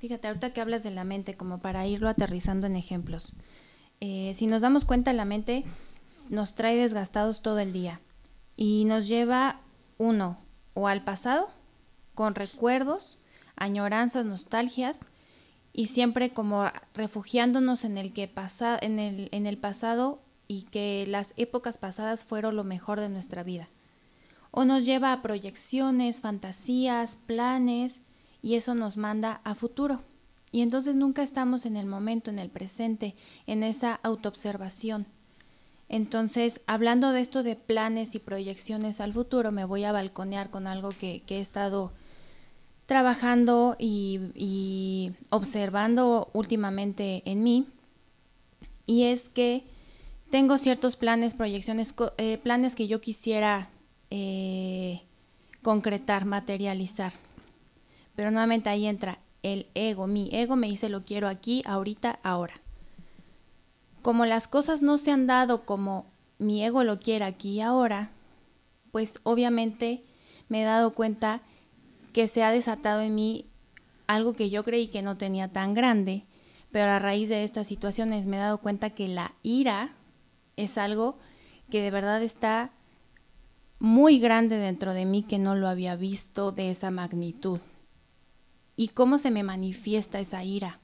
Fíjate, 0.01 0.29
ahorita 0.29 0.55
que 0.55 0.63
hablas 0.63 0.83
de 0.83 0.91
la 0.91 1.05
mente, 1.05 1.37
como 1.37 1.59
para 1.59 1.87
irlo 1.87 2.09
aterrizando 2.09 2.67
en 2.67 2.75
ejemplos. 2.75 3.35
Eh, 4.01 4.33
si 4.35 4.47
nos 4.47 4.63
damos 4.63 4.87
cuenta, 4.87 5.13
la 5.13 5.27
mente 5.27 5.65
nos 6.31 6.55
trae 6.55 6.75
desgastados 6.77 7.43
todo 7.43 7.59
el 7.59 7.75
día 7.75 8.01
y 8.57 8.87
nos 8.87 9.09
lleva, 9.09 9.61
uno, 9.99 10.39
o 10.73 10.89
al 10.89 11.05
pasado, 11.05 11.51
con 12.15 12.35
recuerdos, 12.35 13.19
añoranzas, 13.57 14.25
nostalgias, 14.25 15.01
y 15.75 15.89
siempre 15.89 16.31
como 16.31 16.65
refugiándonos 16.95 17.85
en 17.85 17.99
el 17.99 18.15
que 18.15 18.27
pasa, 18.27 18.79
en 18.81 18.99
el, 18.99 19.29
en 19.33 19.47
el 19.47 19.59
pasado 19.59 20.23
y 20.49 20.63
que 20.63 21.05
las 21.07 21.35
épocas 21.37 21.77
pasadas 21.77 22.25
fueron 22.25 22.57
lo 22.57 22.65
mejor 22.65 23.01
de 23.01 23.11
nuestra 23.11 23.43
vida. 23.43 23.69
O 24.51 24.65
nos 24.65 24.87
lleva 24.87 25.13
a 25.13 25.21
proyecciones, 25.21 26.23
fantasías, 26.23 27.17
planes, 27.17 28.01
y 28.43 28.55
eso 28.55 28.75
nos 28.75 28.97
manda 28.97 29.41
a 29.45 29.55
futuro. 29.55 30.03
Y 30.53 30.63
entonces 30.63 30.97
nunca 30.97 31.23
estamos 31.23 31.65
en 31.65 31.77
el 31.77 31.87
momento, 31.87 32.31
en 32.31 32.39
el 32.39 32.51
presente, 32.51 33.15
en 33.47 33.63
esa 33.63 34.01
autoobservación. 34.03 35.07
Entonces, 35.89 36.61
hablando 36.67 37.13
de 37.13 37.21
esto 37.21 37.43
de 37.43 37.57
planes 37.57 38.15
y 38.15 38.21
proyecciones 38.21 39.01
al 39.01 39.13
futuro, 39.13 39.51
me 39.51 39.65
voy 39.65 39.85
a 39.85 39.93
balconear 39.93 40.51
con 40.51 40.67
algo 40.67 40.91
que, 40.91 41.23
he 41.29 41.41
estado 41.41 41.93
trabajando 42.87 43.77
y, 43.79 45.13
observando 45.31 46.31
últimamente 46.33 47.23
en 47.25 47.43
mí. 47.43 47.67
Y 48.87 49.05
es 49.05 49.29
que 49.29 49.65
tengo 50.31 50.59
ciertos 50.59 50.97
planes, 50.97 51.35
proyecciones, 51.35 51.93
eh, 52.19 52.39
planes 52.39 52.77
que 52.77 52.87
yo 52.87 53.01
quisiera 53.01 53.71
eh, 54.11 55.03
concretar, 55.63 56.25
materializar. 56.25 57.13
Pero 58.21 58.33
nuevamente 58.33 58.69
ahí 58.69 58.85
entra 58.85 59.19
el 59.43 59.67
ego. 59.73 60.07
Mi 60.07 60.29
ego 60.31 60.55
me 60.55 60.67
dice 60.67 60.91
lo 60.91 61.07
quiero 61.07 61.27
aquí, 61.27 61.63
ahorita, 61.65 62.19
ahora. 62.23 62.53
Como 64.03 64.27
las 64.27 64.47
cosas 64.47 64.83
no 64.83 64.99
se 64.99 65.11
han 65.11 65.27
dado 65.27 65.65
como 65.65 66.05
mi 66.39 66.63
ego 66.63 66.85
lo 66.85 67.01
quiere 67.01 67.25
aquí 67.25 67.53
y 67.53 67.61
ahora, 67.63 68.11
pues 68.93 69.21
obviamente 69.23 70.05
me 70.51 70.61
he 70.61 70.65
dado 70.67 70.93
cuenta 70.93 71.41
que 72.13 72.29
se 72.29 72.45
ha 72.45 72.53
desatado 72.53 73.01
en 73.01 73.15
mí 73.15 73.47
algo 74.07 74.35
que 74.35 74.51
yo 74.51 74.65
creí 74.65 74.89
que 74.89 75.01
no 75.01 75.17
tenía 75.17 75.49
tan 75.49 75.73
grande, 75.73 76.25
pero 76.71 76.93
a 76.93 76.99
raíz 76.99 77.31
de 77.31 77.43
estas 77.43 77.69
situaciones 77.69 78.27
me 78.27 78.37
he 78.37 78.41
dado 78.41 78.59
cuenta 78.59 78.91
que 78.91 79.09
la 79.09 79.33
ira 79.43 79.95
es 80.57 80.77
algo 80.77 81.17
que 81.71 81.81
de 81.81 81.91
verdad 81.91 82.23
está 82.23 82.71
muy 83.79 84.19
grande 84.19 84.59
dentro 84.59 84.93
de 84.93 85.07
mí 85.07 85.23
que 85.23 85.39
no 85.39 85.55
lo 85.55 85.69
había 85.69 85.97
visto 85.97 86.53
de 86.53 86.71
esa 86.71 86.91
magnitud. 86.91 87.61
¿Y 88.81 88.89
cómo 88.89 89.19
se 89.19 89.31
me 89.31 89.43
manifiesta 89.43 90.21
esa 90.21 90.43
ira? 90.43 90.81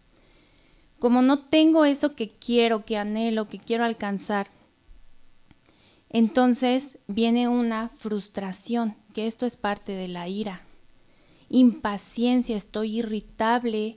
Como 0.99 1.23
no 1.23 1.38
tengo 1.38 1.87
eso 1.87 2.15
que 2.15 2.29
quiero, 2.29 2.85
que 2.85 2.99
anhelo, 2.99 3.49
que 3.49 3.59
quiero 3.59 3.87
alcanzar, 3.87 4.49
entonces 6.11 6.99
viene 7.07 7.49
una 7.49 7.88
frustración, 7.97 8.97
que 9.15 9.26
esto 9.26 9.47
es 9.47 9.57
parte 9.57 9.93
de 9.93 10.09
la 10.09 10.29
ira. 10.29 10.61
Impaciencia, 11.49 12.59
estoy 12.59 12.99
irritable, 12.99 13.97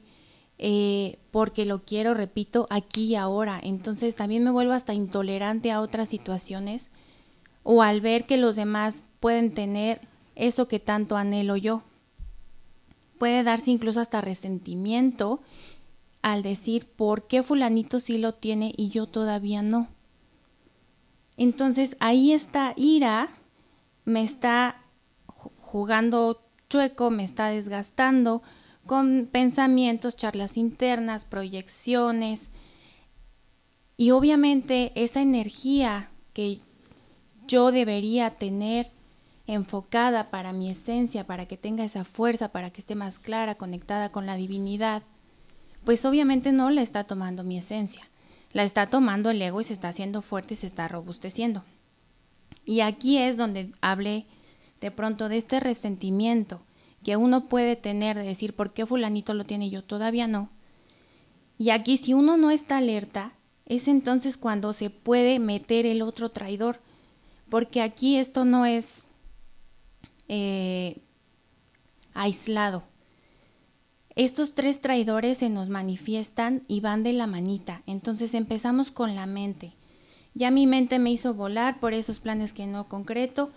eh, 0.57 1.19
porque 1.31 1.65
lo 1.65 1.83
quiero, 1.83 2.13
repito, 2.13 2.67
aquí 2.69 3.07
y 3.07 3.15
ahora. 3.15 3.59
Entonces 3.61 4.15
también 4.15 4.45
me 4.45 4.51
vuelvo 4.51 4.71
hasta 4.71 4.93
intolerante 4.93 5.73
a 5.73 5.81
otras 5.81 6.07
situaciones 6.07 6.89
o 7.63 7.83
al 7.83 7.99
ver 7.99 8.25
que 8.25 8.37
los 8.37 8.55
demás 8.55 9.03
pueden 9.19 9.53
tener 9.53 10.07
eso 10.35 10.69
que 10.69 10.79
tanto 10.79 11.17
anhelo 11.17 11.57
yo. 11.57 11.83
Puede 13.19 13.43
darse 13.43 13.69
incluso 13.69 13.99
hasta 13.99 14.21
resentimiento 14.21 15.41
al 16.21 16.41
decir 16.41 16.87
por 16.87 17.27
qué 17.27 17.43
fulanito 17.43 17.99
sí 17.99 18.17
lo 18.17 18.33
tiene 18.33 18.73
y 18.75 18.89
yo 18.89 19.05
todavía 19.05 19.61
no. 19.61 19.89
Entonces 21.37 21.95
ahí 21.99 22.33
esta 22.33 22.73
ira 22.75 23.29
me 24.05 24.23
está 24.23 24.81
jugando 25.25 26.41
chueco, 26.69 27.11
me 27.11 27.23
está 27.23 27.49
desgastando 27.49 28.41
con 28.85 29.29
pensamientos, 29.31 30.15
charlas 30.15 30.57
internas, 30.57 31.25
proyecciones. 31.25 32.49
Y 33.97 34.11
obviamente 34.11 34.91
esa 34.95 35.21
energía 35.21 36.09
que 36.33 36.59
yo 37.47 37.71
debería 37.71 38.31
tener 38.31 38.91
enfocada 39.49 40.29
para 40.29 40.53
mi 40.53 40.69
esencia, 40.69 41.25
para 41.25 41.47
que 41.47 41.57
tenga 41.57 41.83
esa 41.83 42.05
fuerza, 42.05 42.49
para 42.49 42.69
que 42.69 42.81
esté 42.81 42.93
más 42.93 43.17
clara, 43.17 43.55
conectada 43.55 44.11
con 44.11 44.27
la 44.27 44.35
divinidad, 44.35 45.01
pues 45.83 46.05
obviamente 46.05 46.51
no 46.51 46.69
la 46.69 46.83
está 46.83 47.05
tomando 47.05 47.43
mi 47.43 47.57
esencia. 47.57 48.07
La 48.53 48.63
está 48.63 48.91
tomando 48.91 49.31
el 49.31 49.41
ego 49.41 49.59
y 49.59 49.63
se 49.63 49.73
está 49.73 49.89
haciendo 49.89 50.21
fuerte 50.21 50.53
y 50.53 50.57
se 50.57 50.67
está 50.67 50.87
robusteciendo. 50.87 51.63
Y 52.63 52.81
aquí 52.81 53.17
es 53.17 53.37
donde 53.37 53.71
hablé 53.81 54.27
de 54.81 54.91
pronto 54.91 55.29
de 55.29 55.37
este 55.37 55.59
resentimiento 55.59 56.61
que 57.03 57.17
uno 57.17 57.45
puede 57.49 57.75
tener 57.75 58.17
de 58.17 58.23
decir, 58.23 58.55
¿por 58.55 58.71
qué 58.71 58.85
fulanito 58.85 59.33
lo 59.33 59.45
tiene 59.45 59.71
yo 59.71 59.83
todavía 59.83 60.27
no? 60.27 60.49
Y 61.57 61.71
aquí 61.71 61.97
si 61.97 62.13
uno 62.13 62.37
no 62.37 62.51
está 62.51 62.77
alerta, 62.77 63.33
es 63.65 63.87
entonces 63.87 64.37
cuando 64.37 64.73
se 64.73 64.91
puede 64.91 65.39
meter 65.39 65.87
el 65.87 66.03
otro 66.03 66.29
traidor, 66.29 66.79
porque 67.49 67.81
aquí 67.81 68.17
esto 68.17 68.45
no 68.45 68.67
es 68.67 69.05
eh, 70.29 71.01
aislado. 72.13 72.83
Estos 74.15 74.53
tres 74.53 74.81
traidores 74.81 75.37
se 75.39 75.49
nos 75.49 75.69
manifiestan 75.69 76.63
y 76.67 76.81
van 76.81 77.03
de 77.03 77.13
la 77.13 77.27
manita. 77.27 77.83
Entonces 77.85 78.33
empezamos 78.33 78.91
con 78.91 79.15
la 79.15 79.25
mente. 79.25 79.73
Ya 80.33 80.51
mi 80.51 80.67
mente 80.67 80.99
me 80.99 81.11
hizo 81.11 81.33
volar 81.33 81.79
por 81.79 81.93
esos 81.93 82.19
planes 82.19 82.53
que 82.53 82.67
no 82.67 82.87
concreto. 82.87 83.51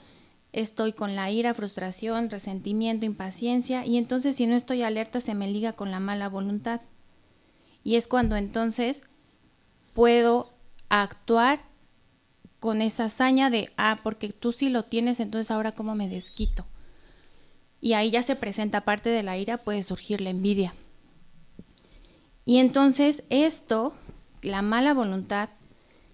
Estoy 0.52 0.92
con 0.92 1.16
la 1.16 1.30
ira, 1.30 1.54
frustración, 1.54 2.30
resentimiento, 2.30 3.06
impaciencia 3.06 3.86
y 3.86 3.96
entonces 3.96 4.36
si 4.36 4.46
no 4.46 4.54
estoy 4.54 4.82
alerta 4.82 5.20
se 5.20 5.34
me 5.34 5.48
liga 5.48 5.72
con 5.72 5.90
la 5.90 6.00
mala 6.00 6.28
voluntad. 6.28 6.80
Y 7.84 7.96
es 7.96 8.06
cuando 8.06 8.36
entonces 8.36 9.02
puedo 9.94 10.52
actuar 10.88 11.60
con 12.62 12.80
esa 12.80 13.06
hazaña 13.06 13.50
de, 13.50 13.72
ah, 13.76 13.98
porque 14.04 14.32
tú 14.32 14.52
sí 14.52 14.68
lo 14.68 14.84
tienes, 14.84 15.18
entonces 15.18 15.50
ahora 15.50 15.72
cómo 15.72 15.96
me 15.96 16.08
desquito. 16.08 16.64
Y 17.80 17.94
ahí 17.94 18.12
ya 18.12 18.22
se 18.22 18.36
presenta 18.36 18.82
parte 18.82 19.10
de 19.10 19.24
la 19.24 19.36
ira, 19.36 19.58
puede 19.58 19.82
surgir 19.82 20.20
la 20.20 20.30
envidia. 20.30 20.72
Y 22.44 22.58
entonces 22.58 23.24
esto, 23.30 23.94
la 24.42 24.62
mala 24.62 24.94
voluntad, 24.94 25.48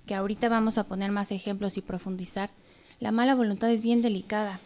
que 0.06 0.14
ahorita 0.14 0.48
vamos 0.48 0.78
a 0.78 0.84
poner 0.84 1.12
más 1.12 1.32
ejemplos 1.32 1.76
y 1.76 1.82
profundizar, 1.82 2.48
la 2.98 3.12
mala 3.12 3.34
voluntad 3.34 3.70
es 3.70 3.82
bien 3.82 4.00
delicada, 4.00 4.58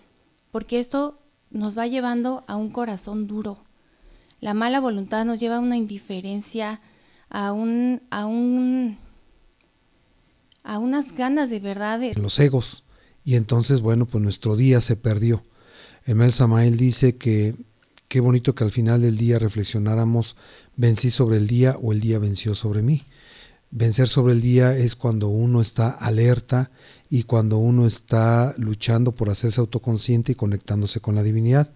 porque 0.53 0.79
esto 0.79 1.19
nos 1.51 1.77
va 1.77 1.89
llevando 1.89 2.45
a 2.47 2.55
un 2.55 2.71
corazón 2.71 3.27
duro. 3.27 3.59
La 4.39 4.55
mala 4.55 4.79
voluntad 4.79 5.25
nos 5.25 5.41
lleva 5.41 5.57
a 5.57 5.61
una 5.61 5.77
indiferencia, 5.77 6.81
a 7.29 7.53
un, 7.53 8.03
a 8.11 8.27
un, 8.27 8.99
a 10.63 10.79
unas 10.79 11.17
ganas 11.17 11.51
de 11.51 11.61
verdad 11.61 12.01
de... 12.01 12.15
Los 12.15 12.39
egos. 12.39 12.85
Y 13.25 13.37
entonces, 13.37 13.81
bueno, 13.81 14.07
pues 14.07 14.23
nuestro 14.23 14.57
día 14.57 14.81
se 14.81 14.97
perdió. 14.97 15.45
Emel 16.05 16.33
Samael 16.33 16.77
dice 16.77 17.17
que 17.17 17.55
qué 18.13 18.21
bonito 18.21 18.55
que 18.55 18.65
al 18.65 18.71
final 18.71 19.01
del 19.01 19.17
día 19.17 19.39
reflexionáramos, 19.39 20.37
vencí 20.77 21.11
sobre 21.11 21.39
el 21.39 21.47
día 21.47 21.77
o 21.81 21.93
el 21.93 22.01
día 22.01 22.19
venció 22.19 22.55
sobre 22.55 22.83
mí. 22.83 23.07
Vencer 23.71 24.07
sobre 24.07 24.35
el 24.35 24.43
día 24.43 24.77
es 24.77 24.97
cuando 24.97 25.29
uno 25.29 25.63
está 25.63 25.89
alerta 25.89 26.71
y 27.09 27.23
cuando 27.23 27.57
uno 27.57 27.87
está 27.87 28.55
luchando 28.59 29.13
por 29.13 29.31
hacerse 29.31 29.63
autoconsciente 29.63 30.33
y 30.33 30.35
conectándose 30.35 31.01
con 31.01 31.15
la 31.15 31.23
divinidad. 31.23 31.73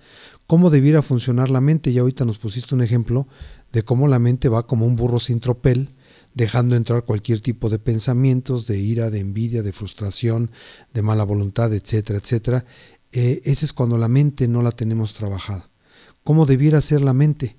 ¿Cómo 0.46 0.68
debiera 0.68 1.00
funcionar 1.00 1.48
la 1.48 1.62
mente? 1.62 1.90
Y 1.90 1.96
ahorita 1.96 2.26
nos 2.26 2.36
pusiste 2.36 2.74
un 2.74 2.82
ejemplo 2.82 3.26
de 3.72 3.82
cómo 3.82 4.06
la 4.06 4.18
mente 4.18 4.50
va 4.50 4.66
como 4.66 4.84
un 4.84 4.94
burro 4.94 5.20
sin 5.20 5.40
tropel, 5.40 5.95
dejando 6.36 6.76
entrar 6.76 7.04
cualquier 7.04 7.40
tipo 7.40 7.70
de 7.70 7.78
pensamientos, 7.78 8.66
de 8.66 8.78
ira, 8.78 9.10
de 9.10 9.20
envidia, 9.20 9.62
de 9.62 9.72
frustración, 9.72 10.50
de 10.92 11.00
mala 11.00 11.24
voluntad, 11.24 11.72
etcétera, 11.72 12.18
etcétera, 12.18 12.66
eh, 13.10 13.40
ese 13.44 13.64
es 13.64 13.72
cuando 13.72 13.96
la 13.96 14.08
mente 14.08 14.46
no 14.46 14.60
la 14.60 14.70
tenemos 14.70 15.14
trabajada. 15.14 15.70
¿Cómo 16.22 16.44
debiera 16.44 16.82
ser 16.82 17.00
la 17.00 17.14
mente? 17.14 17.56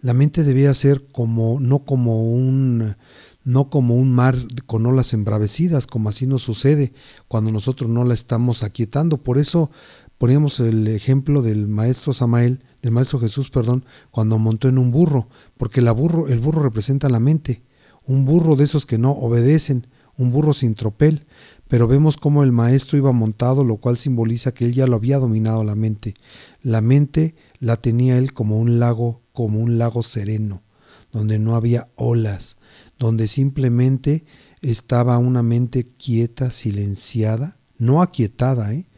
La 0.00 0.14
mente 0.14 0.44
debiera 0.44 0.72
ser 0.74 1.08
como, 1.10 1.58
no 1.58 1.80
como 1.80 2.30
un, 2.30 2.94
no 3.42 3.68
como 3.68 3.96
un 3.96 4.12
mar 4.12 4.36
con 4.64 4.86
olas 4.86 5.12
embravecidas, 5.12 5.88
como 5.88 6.08
así 6.08 6.28
nos 6.28 6.42
sucede 6.42 6.92
cuando 7.26 7.50
nosotros 7.50 7.90
no 7.90 8.04
la 8.04 8.14
estamos 8.14 8.62
aquietando. 8.62 9.16
Por 9.16 9.38
eso 9.38 9.72
poníamos 10.18 10.60
el 10.60 10.86
ejemplo 10.86 11.42
del 11.42 11.66
maestro 11.66 12.12
Samael, 12.12 12.62
del 12.80 12.92
maestro 12.92 13.18
Jesús, 13.18 13.50
perdón, 13.50 13.84
cuando 14.12 14.38
montó 14.38 14.68
en 14.68 14.78
un 14.78 14.92
burro, 14.92 15.28
porque 15.56 15.80
la 15.80 15.90
burro, 15.90 16.28
el 16.28 16.38
burro 16.38 16.62
representa 16.62 17.08
la 17.08 17.18
mente, 17.18 17.64
un 18.10 18.24
burro 18.24 18.56
de 18.56 18.64
esos 18.64 18.86
que 18.86 18.98
no 18.98 19.12
obedecen, 19.12 19.86
un 20.16 20.32
burro 20.32 20.52
sin 20.52 20.74
tropel, 20.74 21.26
pero 21.68 21.86
vemos 21.86 22.16
cómo 22.16 22.42
el 22.42 22.50
maestro 22.50 22.98
iba 22.98 23.12
montado, 23.12 23.62
lo 23.62 23.76
cual 23.76 23.98
simboliza 23.98 24.52
que 24.52 24.64
él 24.64 24.74
ya 24.74 24.88
lo 24.88 24.96
había 24.96 25.18
dominado 25.18 25.62
la 25.62 25.76
mente. 25.76 26.14
La 26.60 26.80
mente 26.80 27.36
la 27.60 27.76
tenía 27.76 28.18
él 28.18 28.32
como 28.32 28.58
un 28.58 28.80
lago, 28.80 29.22
como 29.32 29.60
un 29.60 29.78
lago 29.78 30.02
sereno, 30.02 30.64
donde 31.12 31.38
no 31.38 31.54
había 31.54 31.88
olas, 31.94 32.56
donde 32.98 33.28
simplemente 33.28 34.24
estaba 34.60 35.16
una 35.18 35.44
mente 35.44 35.84
quieta, 35.84 36.50
silenciada, 36.50 37.58
no 37.78 38.02
aquietada, 38.02 38.74
¿eh? 38.74 38.88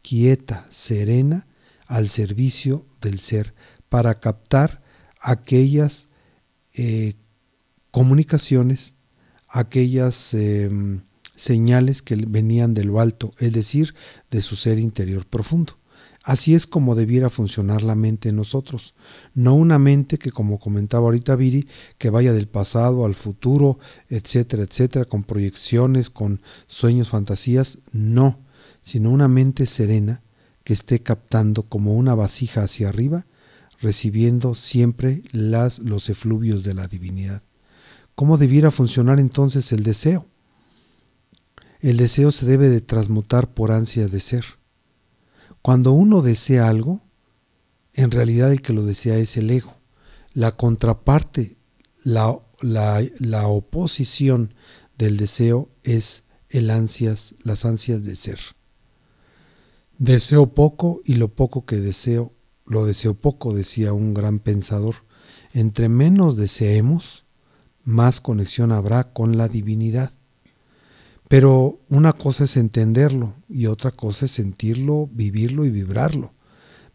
quieta, 0.00 0.68
serena, 0.70 1.48
al 1.88 2.08
servicio 2.08 2.86
del 3.00 3.18
ser, 3.18 3.52
para 3.88 4.20
captar 4.20 4.80
aquellas 5.20 6.06
eh, 6.74 7.16
comunicaciones, 7.90 8.94
aquellas 9.48 10.34
em, 10.34 11.02
señales 11.36 12.02
que 12.02 12.16
venían 12.16 12.74
de 12.74 12.84
lo 12.84 13.00
alto, 13.00 13.32
es 13.38 13.52
decir, 13.52 13.94
de 14.30 14.42
su 14.42 14.56
ser 14.56 14.78
interior 14.78 15.26
profundo. 15.26 15.78
Así 16.22 16.54
es 16.54 16.66
como 16.66 16.94
debiera 16.94 17.30
funcionar 17.30 17.82
la 17.82 17.94
mente 17.94 18.28
en 18.28 18.36
nosotros, 18.36 18.94
no 19.34 19.54
una 19.54 19.78
mente 19.78 20.18
que, 20.18 20.30
como 20.30 20.60
comentaba 20.60 21.06
ahorita 21.06 21.34
Viri, 21.34 21.66
que 21.96 22.10
vaya 22.10 22.34
del 22.34 22.46
pasado 22.46 23.06
al 23.06 23.14
futuro, 23.14 23.78
etcétera, 24.10 24.64
etcétera, 24.64 25.06
con 25.06 25.24
proyecciones, 25.24 26.10
con 26.10 26.42
sueños, 26.66 27.08
fantasías, 27.08 27.78
no, 27.92 28.38
sino 28.82 29.10
una 29.10 29.28
mente 29.28 29.66
serena 29.66 30.22
que 30.62 30.74
esté 30.74 31.02
captando 31.02 31.62
como 31.62 31.94
una 31.94 32.14
vasija 32.14 32.64
hacia 32.64 32.90
arriba, 32.90 33.26
recibiendo 33.80 34.54
siempre 34.54 35.22
las, 35.32 35.78
los 35.78 36.10
efluvios 36.10 36.64
de 36.64 36.74
la 36.74 36.86
divinidad. 36.86 37.42
¿Cómo 38.14 38.38
debiera 38.38 38.70
funcionar 38.70 39.18
entonces 39.18 39.72
el 39.72 39.82
deseo? 39.82 40.26
El 41.80 41.96
deseo 41.96 42.30
se 42.30 42.44
debe 42.44 42.68
de 42.68 42.80
transmutar 42.80 43.54
por 43.54 43.72
ansia 43.72 44.06
de 44.06 44.20
ser. 44.20 44.44
Cuando 45.62 45.92
uno 45.92 46.20
desea 46.20 46.68
algo, 46.68 47.00
en 47.94 48.10
realidad 48.10 48.52
el 48.52 48.62
que 48.62 48.72
lo 48.72 48.84
desea 48.84 49.16
es 49.16 49.36
el 49.36 49.50
ego. 49.50 49.74
La 50.32 50.56
contraparte, 50.56 51.56
la, 52.04 52.38
la, 52.60 53.46
oposición 53.46 54.54
del 54.96 55.16
deseo 55.16 55.68
es 55.82 56.22
el 56.48 56.70
ansias, 56.70 57.34
las 57.42 57.64
ansias 57.64 58.04
de 58.04 58.16
ser. 58.16 58.38
Deseo 59.98 60.54
poco 60.54 61.00
y 61.04 61.14
lo 61.14 61.28
poco 61.34 61.66
que 61.66 61.76
deseo, 61.76 62.32
lo 62.64 62.86
deseo 62.86 63.14
poco, 63.14 63.52
decía 63.52 63.92
un 63.92 64.14
gran 64.14 64.38
pensador. 64.38 64.96
Entre 65.52 65.88
menos 65.88 66.36
deseemos, 66.36 67.24
más 67.84 68.20
conexión 68.20 68.72
habrá 68.72 69.12
con 69.12 69.36
la 69.36 69.48
divinidad. 69.48 70.12
Pero 71.28 71.80
una 71.88 72.12
cosa 72.12 72.44
es 72.44 72.56
entenderlo 72.56 73.34
y 73.48 73.66
otra 73.66 73.92
cosa 73.92 74.24
es 74.24 74.32
sentirlo, 74.32 75.08
vivirlo 75.12 75.64
y 75.64 75.70
vibrarlo. 75.70 76.34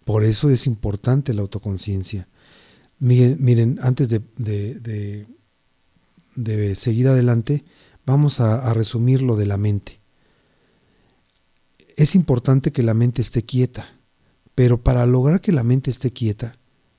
Por 0.03 0.23
eso 0.23 0.49
es 0.49 0.67
importante 0.67 1.33
la 1.33 1.41
autoconciencia. 1.41 2.27
Miren, 2.99 3.79
antes 3.81 4.09
de, 4.09 5.25
seguir 6.75 7.07
adelante, 7.07 7.63
vamos 8.05 8.39
a 8.39 8.73
resumir 8.73 9.21
lo 9.21 9.35
de 9.35 9.45
la 9.45 9.57
mente. 9.57 10.01
Es 11.97 12.13
importante 12.13 12.73
que 12.73 12.83
la 12.83 12.93
mente 12.93 13.21
esté 13.21 13.43
quieta, 13.43 13.87
pero 14.53 14.81
para 14.83 15.05
lograr 15.05 15.39
que 15.39 15.53
la 15.53 15.63
mente 15.63 15.91
esté 15.91 16.11
quieta, 16.11 16.57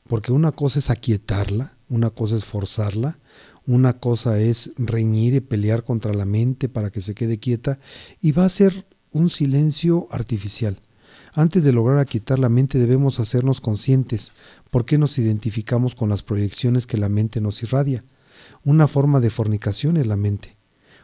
porque 0.09 0.33
una 0.33 0.53
cosa 0.53 0.79
es 0.79 0.88
aquietarla, 0.88 1.77
una 1.88 2.11
cosa 2.11 2.37
es 2.37 2.44
forzarla, 2.44 3.18
una 3.66 3.94
cosa 3.94 4.38
es 4.38 4.70
reñir 4.76 5.35
y 5.35 5.40
pelear 5.40 5.85
contra 5.85 6.14
la 6.14 6.24
mente 6.24 6.68
para 6.68 6.90
que 6.90 7.02
se 7.02 7.14
quede 7.14 7.38
quieta 7.38 7.79
y 8.20 8.33
va 8.33 8.44
a 8.44 8.50
ser 8.50 8.87
un 9.12 9.31
silencio 9.31 10.07
artificial. 10.11 10.81
Antes 11.33 11.64
de 11.64 11.72
lograr 11.72 11.98
aquietar 11.98 12.38
la 12.38 12.48
mente 12.48 12.79
debemos 12.79 13.20
hacernos 13.20 13.61
conscientes 13.61 14.33
por 14.70 14.85
qué 14.85 14.98
nos 14.98 15.18
identificamos 15.18 15.94
con 15.94 16.09
las 16.09 16.22
proyecciones 16.22 16.87
que 16.87 16.96
la 16.96 17.09
mente 17.09 17.40
nos 17.40 17.62
irradia. 17.62 18.05
Una 18.64 18.88
forma 18.88 19.20
de 19.20 19.31
fornicación 19.31 19.96
es 19.96 20.07
la 20.07 20.16
mente. 20.16 20.57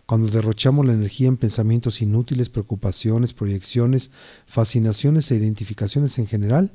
Cuando 0.06 0.28
derrochamos 0.28 0.84
la 0.84 0.92
energía 0.92 1.28
en 1.28 1.36
pensamientos 1.36 2.02
inútiles, 2.02 2.50
preocupaciones, 2.50 3.32
proyecciones, 3.32 4.10
fascinaciones 4.46 5.30
e 5.30 5.36
identificaciones 5.36 6.18
en 6.18 6.26
general, 6.26 6.72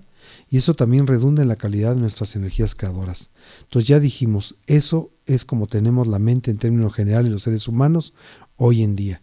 y 0.49 0.57
eso 0.57 0.73
también 0.73 1.07
redunda 1.07 1.41
en 1.41 1.47
la 1.47 1.55
calidad 1.55 1.95
de 1.95 2.01
nuestras 2.01 2.35
energías 2.35 2.75
creadoras. 2.75 3.29
Entonces 3.63 3.87
ya 3.87 3.99
dijimos, 3.99 4.55
eso 4.65 5.11
es 5.25 5.45
como 5.45 5.67
tenemos 5.67 6.07
la 6.07 6.19
mente 6.19 6.51
en 6.51 6.57
términos 6.57 6.93
generales 6.93 7.31
los 7.31 7.43
seres 7.43 7.67
humanos 7.67 8.13
hoy 8.55 8.83
en 8.83 8.95
día. 8.95 9.21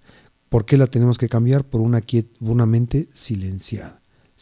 ¿Por 0.48 0.64
qué 0.64 0.76
la 0.76 0.86
tenemos 0.86 1.18
que 1.18 1.28
cambiar? 1.28 1.64
Por 1.64 1.80
una, 1.80 2.00
una 2.40 2.66
mente 2.66 3.08
silenciada 3.12 4.00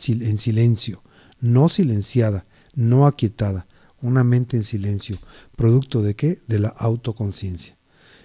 en 0.09 0.39
silencio, 0.39 1.03
no 1.41 1.69
silenciada, 1.69 2.47
no 2.75 3.07
aquietada, 3.07 3.67
una 4.01 4.25
mente 4.25 4.57
en 4.57 4.65
silencio, 4.65 5.19
producto 5.57 6.03
de 6.03 6.17
qué? 6.17 6.41
De 6.49 6.59
la 6.59 6.69
autoconciencia. 6.69 7.77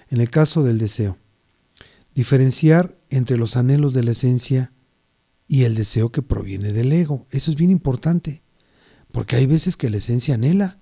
En 0.10 0.22
el 0.22 0.30
caso 0.30 0.64
del 0.64 0.78
deseo, 0.78 1.18
diferenciar 2.16 2.98
entre 3.10 3.38
los 3.38 3.56
anhelos 3.58 3.94
de 3.94 4.04
la 4.04 4.12
esencia 4.12 4.72
y 5.48 5.64
el 5.64 5.76
deseo 5.76 6.12
que 6.12 6.22
proviene 6.22 6.74
del 6.74 6.92
ego. 6.92 7.26
Eso 7.32 7.52
es 7.52 7.58
bien 7.58 7.72
importante, 7.72 8.44
porque 9.12 9.38
hay 9.38 9.46
veces 9.46 9.78
que 9.78 9.90
la 9.90 9.98
esencia 9.98 10.36
anhela 10.36 10.80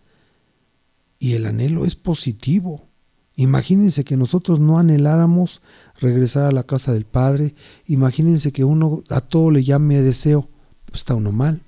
y 1.20 1.34
el 1.34 1.46
anhelo 1.46 1.86
es 1.86 1.96
positivo. 1.96 2.88
Imagínense 3.36 4.04
que 4.04 4.18
nosotros 4.18 4.60
no 4.60 4.80
anheláramos 4.80 5.62
regresar 6.00 6.46
a 6.46 6.52
la 6.52 6.64
casa 6.64 6.94
del 6.94 7.06
Padre, 7.06 7.54
imagínense 7.86 8.52
que 8.52 8.64
uno 8.64 9.04
a 9.10 9.22
todo 9.22 9.52
le 9.52 9.64
llame 9.64 10.02
deseo. 10.02 10.50
Pues, 10.86 11.02
está 11.02 11.16
uno 11.16 11.32
mal. 11.32 11.62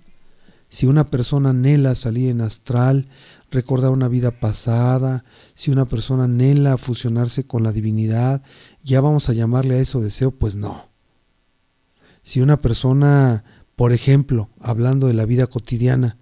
Si 0.69 0.85
una 0.85 1.05
persona 1.05 1.51
anhela 1.51 1.95
salir 1.95 2.29
en 2.29 2.41
astral, 2.41 3.07
recordar 3.51 3.91
una 3.91 4.07
vida 4.07 4.31
pasada, 4.31 5.23
si 5.53 5.71
una 5.71 5.85
persona 5.85 6.25
anhela 6.25 6.77
fusionarse 6.77 7.45
con 7.45 7.63
la 7.63 7.71
divinidad, 7.71 8.41
ya 8.83 9.01
vamos 9.01 9.29
a 9.29 9.33
llamarle 9.33 9.75
a 9.75 9.79
eso 9.79 10.01
deseo, 10.01 10.31
pues 10.31 10.55
no. 10.55 10.89
Si 12.27 12.41
una 12.41 12.59
persona, 12.59 13.45
por 13.77 13.93
ejemplo, 13.93 14.49
hablando 14.59 15.07
de 15.07 15.13
la 15.13 15.23
vida 15.23 15.47
cotidiana, 15.47 16.17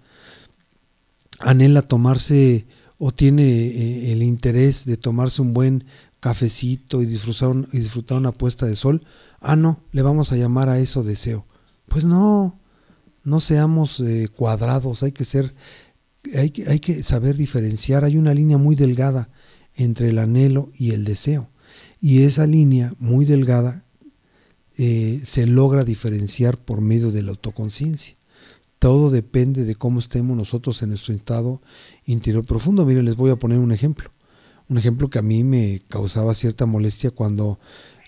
anhela 1.40 1.82
tomarse 1.82 2.68
o 2.96 3.10
tiene 3.10 3.42
eh, 3.42 4.12
el 4.12 4.22
interés 4.22 4.84
de 4.84 4.98
tomarse 4.98 5.42
un 5.42 5.52
buen 5.52 5.84
cafecito 6.20 7.02
y 7.02 7.06
disfrutar, 7.06 7.56
y 7.72 7.80
disfrutar 7.80 8.18
una 8.18 8.30
puesta 8.30 8.66
de 8.66 8.76
sol, 8.76 9.04
ah, 9.40 9.56
no, 9.56 9.80
le 9.90 10.02
vamos 10.02 10.30
a 10.30 10.36
llamar 10.36 10.68
a 10.68 10.78
eso 10.78 11.02
deseo. 11.02 11.44
Pues 11.88 12.04
no, 12.04 12.56
no 13.24 13.40
seamos 13.40 13.98
eh, 13.98 14.28
cuadrados, 14.28 15.02
hay 15.02 15.10
que 15.10 15.24
ser, 15.24 15.56
hay 16.36 16.50
que, 16.50 16.68
hay 16.68 16.78
que 16.78 17.02
saber 17.02 17.36
diferenciar, 17.36 18.04
hay 18.04 18.16
una 18.16 18.32
línea 18.32 18.58
muy 18.58 18.76
delgada 18.76 19.28
entre 19.74 20.10
el 20.10 20.20
anhelo 20.20 20.70
y 20.72 20.92
el 20.92 21.04
deseo. 21.04 21.50
Y 22.00 22.22
esa 22.22 22.46
línea 22.46 22.94
muy 23.00 23.24
delgada 23.24 23.85
eh, 24.78 25.22
se 25.24 25.46
logra 25.46 25.84
diferenciar 25.84 26.58
por 26.58 26.80
medio 26.80 27.10
de 27.10 27.22
la 27.22 27.30
autoconciencia. 27.30 28.16
Todo 28.78 29.10
depende 29.10 29.64
de 29.64 29.74
cómo 29.74 30.00
estemos 30.00 30.36
nosotros 30.36 30.82
en 30.82 30.90
nuestro 30.90 31.14
estado 31.14 31.62
interior 32.04 32.44
profundo. 32.44 32.84
Miren, 32.84 33.06
les 33.06 33.16
voy 33.16 33.30
a 33.30 33.36
poner 33.36 33.58
un 33.58 33.72
ejemplo. 33.72 34.10
Un 34.68 34.78
ejemplo 34.78 35.08
que 35.08 35.18
a 35.18 35.22
mí 35.22 35.44
me 35.44 35.82
causaba 35.88 36.34
cierta 36.34 36.66
molestia 36.66 37.10
cuando 37.10 37.58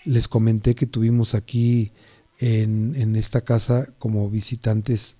les 0.05 0.27
comenté 0.27 0.75
que 0.75 0.85
tuvimos 0.85 1.33
aquí 1.33 1.91
en, 2.37 3.15
esta 3.15 3.41
casa 3.41 3.87
como 3.97 4.29
visitantes 4.29 5.17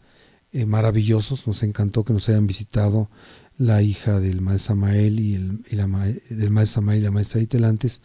eh, 0.52 0.66
maravillosos. 0.66 1.48
Nos 1.48 1.64
encantó 1.64 2.04
que 2.04 2.14
nos 2.14 2.30
hayan 2.30 2.46
visitado 2.46 3.10
la 3.58 3.82
hija 3.82 4.20
del 4.20 4.42
maestro 4.42 4.76
Samael 4.76 5.20
y, 5.20 5.38
la 5.72 5.88
del 6.30 6.52
maestro 6.52 6.82
Samael 6.82 7.00
y 7.00 7.04
la 7.04 7.12
maestra 7.12 7.42
Itelantes, 7.42 8.02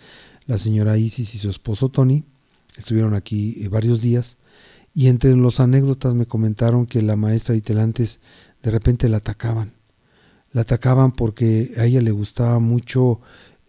la 0.46 0.58
señora 0.58 0.96
Isis 0.96 1.34
y 1.34 1.38
su 1.38 1.50
esposo 1.50 1.90
Tony. 1.90 2.24
Estuvieron 2.76 3.14
aquí 3.14 3.62
eh, 3.62 3.68
varios 3.68 4.00
días 4.00 4.38
y 4.94 5.08
entre 5.08 5.34
los 5.36 5.60
anécdotas 5.60 6.14
me 6.14 6.26
comentaron 6.26 6.86
que 6.86 7.02
la 7.02 7.16
maestra 7.16 7.56
Itelantes 7.56 8.20
de 8.62 8.70
repente 8.70 9.08
la 9.08 9.18
atacaban. 9.18 9.74
La 10.52 10.62
atacaban 10.62 11.12
porque 11.12 11.72
a 11.78 11.84
ella 11.84 12.00
le 12.00 12.12
gustaba 12.12 12.58
mucho 12.60 13.20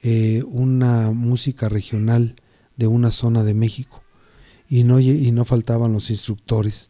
eh, 0.03 0.43
una 0.45 1.11
música 1.11 1.67
regional 1.67 2.35
de 2.77 2.87
una 2.87 3.11
zona 3.11 3.43
de 3.43 3.53
México 3.53 4.03
y 4.69 4.83
no, 4.83 4.99
y 4.99 5.31
no 5.31 5.45
faltaban 5.45 5.93
los 5.93 6.09
instructores, 6.09 6.89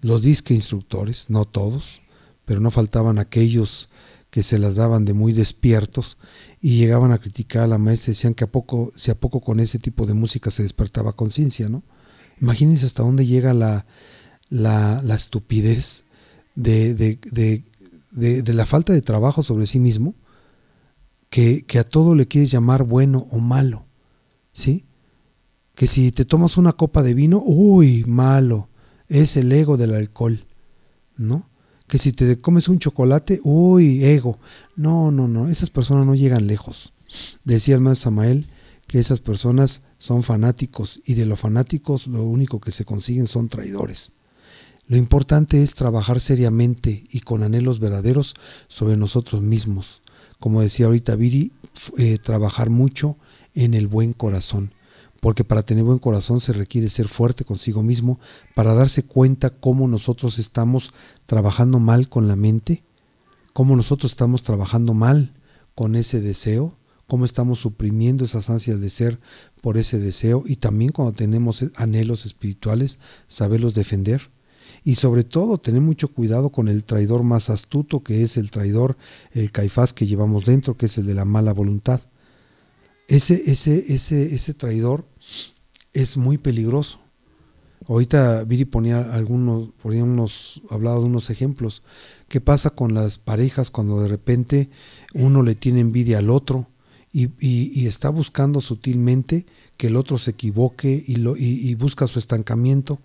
los 0.00 0.22
disque 0.22 0.54
instructores, 0.54 1.30
no 1.30 1.44
todos, 1.44 2.00
pero 2.44 2.60
no 2.60 2.70
faltaban 2.70 3.18
aquellos 3.18 3.88
que 4.34 4.42
se 4.42 4.58
las 4.58 4.74
daban 4.74 5.04
de 5.04 5.12
muy 5.12 5.32
despiertos 5.32 6.18
y 6.60 6.76
llegaban 6.78 7.12
a 7.12 7.18
criticar 7.18 7.62
a 7.62 7.66
la 7.68 7.78
maestra 7.78 8.10
decían 8.10 8.34
que 8.34 8.42
a 8.42 8.50
poco, 8.50 8.92
si 8.96 9.12
a 9.12 9.14
poco 9.14 9.40
con 9.40 9.60
ese 9.60 9.78
tipo 9.78 10.06
de 10.06 10.14
música 10.14 10.50
se 10.50 10.64
despertaba 10.64 11.12
conciencia, 11.12 11.68
¿no? 11.68 11.84
Imagínense 12.40 12.84
hasta 12.84 13.04
dónde 13.04 13.28
llega 13.28 13.54
la, 13.54 13.86
la, 14.48 15.00
la 15.04 15.14
estupidez 15.14 16.02
de, 16.56 16.94
de, 16.94 17.20
de, 17.30 18.42
de, 18.42 18.52
la 18.52 18.66
falta 18.66 18.92
de 18.92 19.02
trabajo 19.02 19.44
sobre 19.44 19.68
sí 19.68 19.78
mismo, 19.78 20.16
que, 21.30 21.64
que 21.64 21.78
a 21.78 21.88
todo 21.88 22.16
le 22.16 22.26
quieres 22.26 22.50
llamar 22.50 22.82
bueno 22.82 23.28
o 23.30 23.38
malo, 23.38 23.86
¿sí? 24.52 24.84
que 25.76 25.86
si 25.86 26.10
te 26.10 26.24
tomas 26.24 26.56
una 26.56 26.72
copa 26.72 27.04
de 27.04 27.14
vino, 27.14 27.40
uy, 27.40 28.02
malo, 28.08 28.68
es 29.06 29.36
el 29.36 29.52
ego 29.52 29.76
del 29.76 29.94
alcohol, 29.94 30.44
¿no? 31.16 31.48
Que 31.94 31.98
si 32.00 32.10
te 32.10 32.40
comes 32.40 32.66
un 32.66 32.80
chocolate, 32.80 33.38
uy, 33.44 34.04
ego. 34.04 34.40
No, 34.74 35.12
no, 35.12 35.28
no, 35.28 35.46
esas 35.46 35.70
personas 35.70 36.04
no 36.04 36.16
llegan 36.16 36.48
lejos. 36.48 36.92
Decía 37.44 37.76
el 37.76 37.82
maestro 37.82 38.10
Samael 38.10 38.48
que 38.88 38.98
esas 38.98 39.20
personas 39.20 39.80
son 39.98 40.24
fanáticos 40.24 41.00
y 41.06 41.14
de 41.14 41.24
los 41.24 41.38
fanáticos 41.38 42.08
lo 42.08 42.24
único 42.24 42.58
que 42.58 42.72
se 42.72 42.84
consiguen 42.84 43.28
son 43.28 43.48
traidores. 43.48 44.12
Lo 44.88 44.96
importante 44.96 45.62
es 45.62 45.74
trabajar 45.74 46.18
seriamente 46.18 47.04
y 47.12 47.20
con 47.20 47.44
anhelos 47.44 47.78
verdaderos 47.78 48.34
sobre 48.66 48.96
nosotros 48.96 49.40
mismos. 49.40 50.02
Como 50.40 50.62
decía 50.62 50.86
ahorita 50.86 51.14
Viri, 51.14 51.52
eh, 51.96 52.18
trabajar 52.18 52.70
mucho 52.70 53.16
en 53.54 53.72
el 53.72 53.86
buen 53.86 54.14
corazón 54.14 54.74
porque 55.24 55.42
para 55.42 55.62
tener 55.62 55.84
buen 55.84 55.98
corazón 55.98 56.38
se 56.38 56.52
requiere 56.52 56.90
ser 56.90 57.08
fuerte 57.08 57.46
consigo 57.46 57.82
mismo 57.82 58.20
para 58.54 58.74
darse 58.74 59.04
cuenta 59.04 59.48
cómo 59.48 59.88
nosotros 59.88 60.38
estamos 60.38 60.92
trabajando 61.24 61.78
mal 61.78 62.10
con 62.10 62.28
la 62.28 62.36
mente, 62.36 62.84
cómo 63.54 63.74
nosotros 63.74 64.12
estamos 64.12 64.42
trabajando 64.42 64.92
mal 64.92 65.32
con 65.74 65.96
ese 65.96 66.20
deseo, 66.20 66.76
cómo 67.06 67.24
estamos 67.24 67.58
suprimiendo 67.58 68.26
esas 68.26 68.50
ansias 68.50 68.82
de 68.82 68.90
ser 68.90 69.18
por 69.62 69.78
ese 69.78 69.98
deseo 69.98 70.44
y 70.44 70.56
también 70.56 70.92
cuando 70.92 71.14
tenemos 71.14 71.64
anhelos 71.76 72.26
espirituales, 72.26 72.98
saberlos 73.26 73.72
defender. 73.72 74.30
Y 74.82 74.96
sobre 74.96 75.24
todo 75.24 75.56
tener 75.56 75.80
mucho 75.80 76.08
cuidado 76.08 76.50
con 76.50 76.68
el 76.68 76.84
traidor 76.84 77.22
más 77.22 77.48
astuto 77.48 78.02
que 78.02 78.24
es 78.24 78.36
el 78.36 78.50
traidor, 78.50 78.98
el 79.32 79.52
caifás 79.52 79.94
que 79.94 80.06
llevamos 80.06 80.44
dentro, 80.44 80.76
que 80.76 80.84
es 80.84 80.98
el 80.98 81.06
de 81.06 81.14
la 81.14 81.24
mala 81.24 81.54
voluntad 81.54 82.02
ese, 83.08 83.50
ese, 83.50 83.92
ese, 83.92 84.34
ese 84.34 84.54
traidor 84.54 85.06
es 85.92 86.16
muy 86.16 86.38
peligroso. 86.38 87.00
Ahorita 87.86 88.44
Viri 88.44 88.64
ponía 88.64 89.12
algunos, 89.12 89.70
ponía 89.82 90.04
unos, 90.04 90.62
hablaba 90.70 90.98
de 90.98 91.04
unos 91.04 91.28
ejemplos. 91.30 91.82
¿Qué 92.28 92.40
pasa 92.40 92.70
con 92.70 92.94
las 92.94 93.18
parejas 93.18 93.70
cuando 93.70 94.00
de 94.00 94.08
repente 94.08 94.70
uno 95.12 95.42
le 95.42 95.54
tiene 95.54 95.80
envidia 95.80 96.18
al 96.18 96.30
otro 96.30 96.66
y, 97.12 97.30
y, 97.38 97.86
está 97.86 98.08
buscando 98.08 98.60
sutilmente 98.60 99.46
que 99.76 99.86
el 99.86 99.96
otro 99.96 100.18
se 100.18 100.32
equivoque 100.32 101.04
y, 101.06 101.16
lo, 101.16 101.36
y 101.36 101.72
busca 101.76 102.08
su 102.08 102.18
estancamiento 102.18 102.98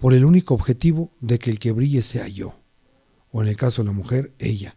por 0.00 0.12
el 0.12 0.24
único 0.24 0.54
objetivo 0.54 1.12
de 1.20 1.38
que 1.38 1.50
el 1.50 1.60
que 1.60 1.70
brille 1.70 2.02
sea 2.02 2.26
yo? 2.26 2.54
O 3.30 3.42
en 3.42 3.48
el 3.48 3.56
caso 3.56 3.82
de 3.82 3.86
la 3.86 3.92
mujer, 3.92 4.32
ella. 4.38 4.74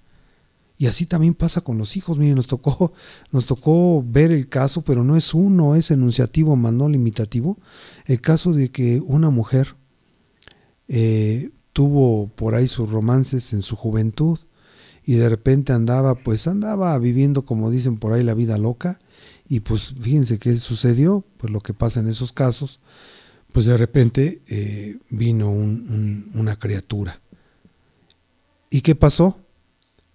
Y 0.82 0.88
así 0.88 1.06
también 1.06 1.36
pasa 1.36 1.62
con 1.62 1.78
los 1.78 1.96
hijos. 1.96 2.18
Miren, 2.18 2.38
nos 2.38 2.48
tocó, 2.48 2.92
nos 3.32 3.46
tocó 3.46 4.04
ver 4.04 4.32
el 4.32 4.50
caso, 4.50 4.82
pero 4.82 5.04
no 5.04 5.16
es 5.16 5.36
uno, 5.36 5.76
es 5.76 5.92
enunciativo 5.92 6.56
más 6.56 6.74
no 6.74 6.90
limitativo. 6.90 7.60
El 8.08 8.20
caso 8.20 8.52
de 8.52 8.72
que 8.72 9.00
una 9.00 9.30
mujer 9.30 9.76
eh, 10.88 11.52
tuvo 11.72 12.30
por 12.30 12.56
ahí 12.56 12.68
sus 12.68 12.90
romances 12.90 13.54
en 13.54 13.62
su 13.62 13.76
juventud 13.76 14.40
y 15.06 15.14
de 15.18 15.30
repente 15.30 15.72
andaba, 15.72 16.16
pues 16.16 16.48
andaba 16.48 16.98
viviendo, 16.98 17.46
como 17.46 17.70
dicen 17.70 17.98
por 17.98 18.14
ahí, 18.14 18.24
la 18.24 18.34
vida 18.34 18.58
loca. 18.58 19.00
Y 19.48 19.60
pues 19.60 19.94
fíjense 20.02 20.40
qué 20.40 20.58
sucedió, 20.58 21.24
pues 21.38 21.54
lo 21.54 21.60
que 21.60 21.76
pasa 21.76 22.00
en 22.00 22.08
esos 22.08 22.32
casos, 22.32 22.80
pues 23.54 23.68
de 23.68 23.78
repente 23.78 24.42
eh, 24.48 24.98
vino 25.12 25.52
una 25.52 26.56
criatura. 26.56 27.22
¿Y 28.72 28.82
qué 28.82 28.96
pasó? 28.96 29.38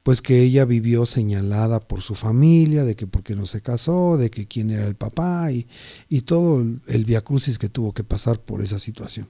Pues 0.07 0.23
que 0.23 0.41
ella 0.41 0.65
vivió 0.65 1.05
señalada 1.05 1.81
por 1.81 2.01
su 2.01 2.15
familia, 2.15 2.85
de 2.85 2.95
que 2.95 3.09
porque 3.09 3.35
no 3.35 3.45
se 3.45 3.61
casó, 3.61 4.17
de 4.17 4.31
que 4.31 4.47
quién 4.47 4.71
era 4.71 4.87
el 4.87 4.95
papá 4.95 5.51
y, 5.51 5.67
y 6.09 6.21
todo 6.21 6.61
el, 6.61 7.05
viacrucis 7.05 7.59
que 7.59 7.69
tuvo 7.69 7.93
que 7.93 8.05
pasar 8.05 8.41
por 8.41 8.63
esa 8.63 8.79
situación. 8.79 9.29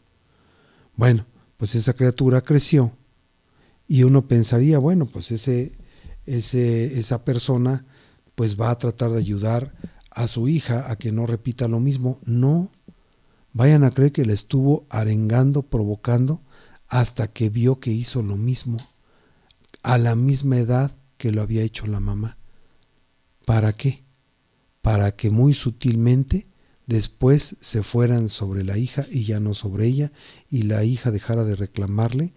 Bueno, 0.95 1.25
pues 1.57 1.75
esa 1.77 1.95
criatura 1.95 2.43
creció 2.43 2.93
y 3.89 4.03
uno 4.03 4.29
pensaría, 4.29 4.79
bueno, 4.79 5.07
pues 5.07 5.31
ese, 5.31 5.73
ese, 6.27 6.99
esa 7.01 7.25
persona 7.25 7.87
pues 8.35 8.61
va 8.61 8.69
a 8.69 8.77
tratar 8.77 9.13
de 9.13 9.19
ayudar 9.19 9.73
a 10.11 10.29
su 10.29 10.47
hija 10.47 10.91
a 10.91 10.97
que 10.97 11.11
no 11.11 11.27
repita 11.27 11.69
lo 11.69 11.81
mismo. 11.81 12.21
No, 12.23 12.71
vayan 13.55 13.83
a 13.83 13.91
creer 13.91 14.13
que 14.13 14.27
le 14.27 14.35
estuvo 14.35 14.85
arengando, 14.91 15.63
provocando, 15.63 16.43
hasta 16.87 17.29
que 17.29 17.49
vio 17.49 17.81
que 17.81 17.93
hizo 17.93 18.23
lo 18.23 18.37
mismo 18.37 18.77
a 19.87 19.99
la 19.99 20.17
misma 20.17 20.59
edad 20.59 20.97
que 21.17 21.31
lo 21.31 21.43
había 21.43 21.63
hecho 21.63 21.87
la 21.87 22.01
mamá. 22.01 22.39
¿Para 23.45 23.75
qué? 23.75 24.05
Para 24.83 25.15
que 25.15 25.31
muy 25.31 25.55
sutilmente 25.55 26.49
después 26.87 27.57
se 27.61 27.83
fueran 27.83 28.29
sobre 28.29 28.65
la 28.65 28.79
hija 28.79 29.07
y 29.11 29.25
ya 29.25 29.39
no 29.39 29.55
sobre 29.55 29.87
ella, 29.87 30.13
y 30.51 30.63
la 30.63 30.85
hija 30.85 31.11
dejara 31.11 31.45
de 31.45 31.57
reclamarle 31.57 32.35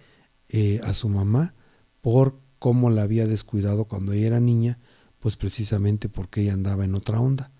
eh, 0.50 0.80
a 0.84 0.94
su 0.94 1.10
mamá 1.10 1.56
por 2.02 2.40
cómo 2.60 2.92
la 2.92 3.02
había 3.02 3.26
descuidado 3.26 3.86
cuando 3.86 4.14
ella 4.14 4.28
era 4.28 4.40
niña, 4.40 4.80
pues 5.20 5.36
precisamente 5.36 6.08
porque 6.08 6.42
ella 6.42 6.54
andaba 6.54 6.86
en 6.86 6.94
otra 6.94 7.20
onda. 7.20 7.52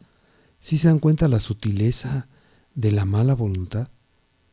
Si 0.60 0.78
se 0.78 0.88
dan 0.88 1.00
cuenta 1.00 1.28
la 1.28 1.40
sutileza 1.40 2.28
de 2.76 2.92
la 2.92 3.06
mala 3.06 3.34
voluntad? 3.34 3.90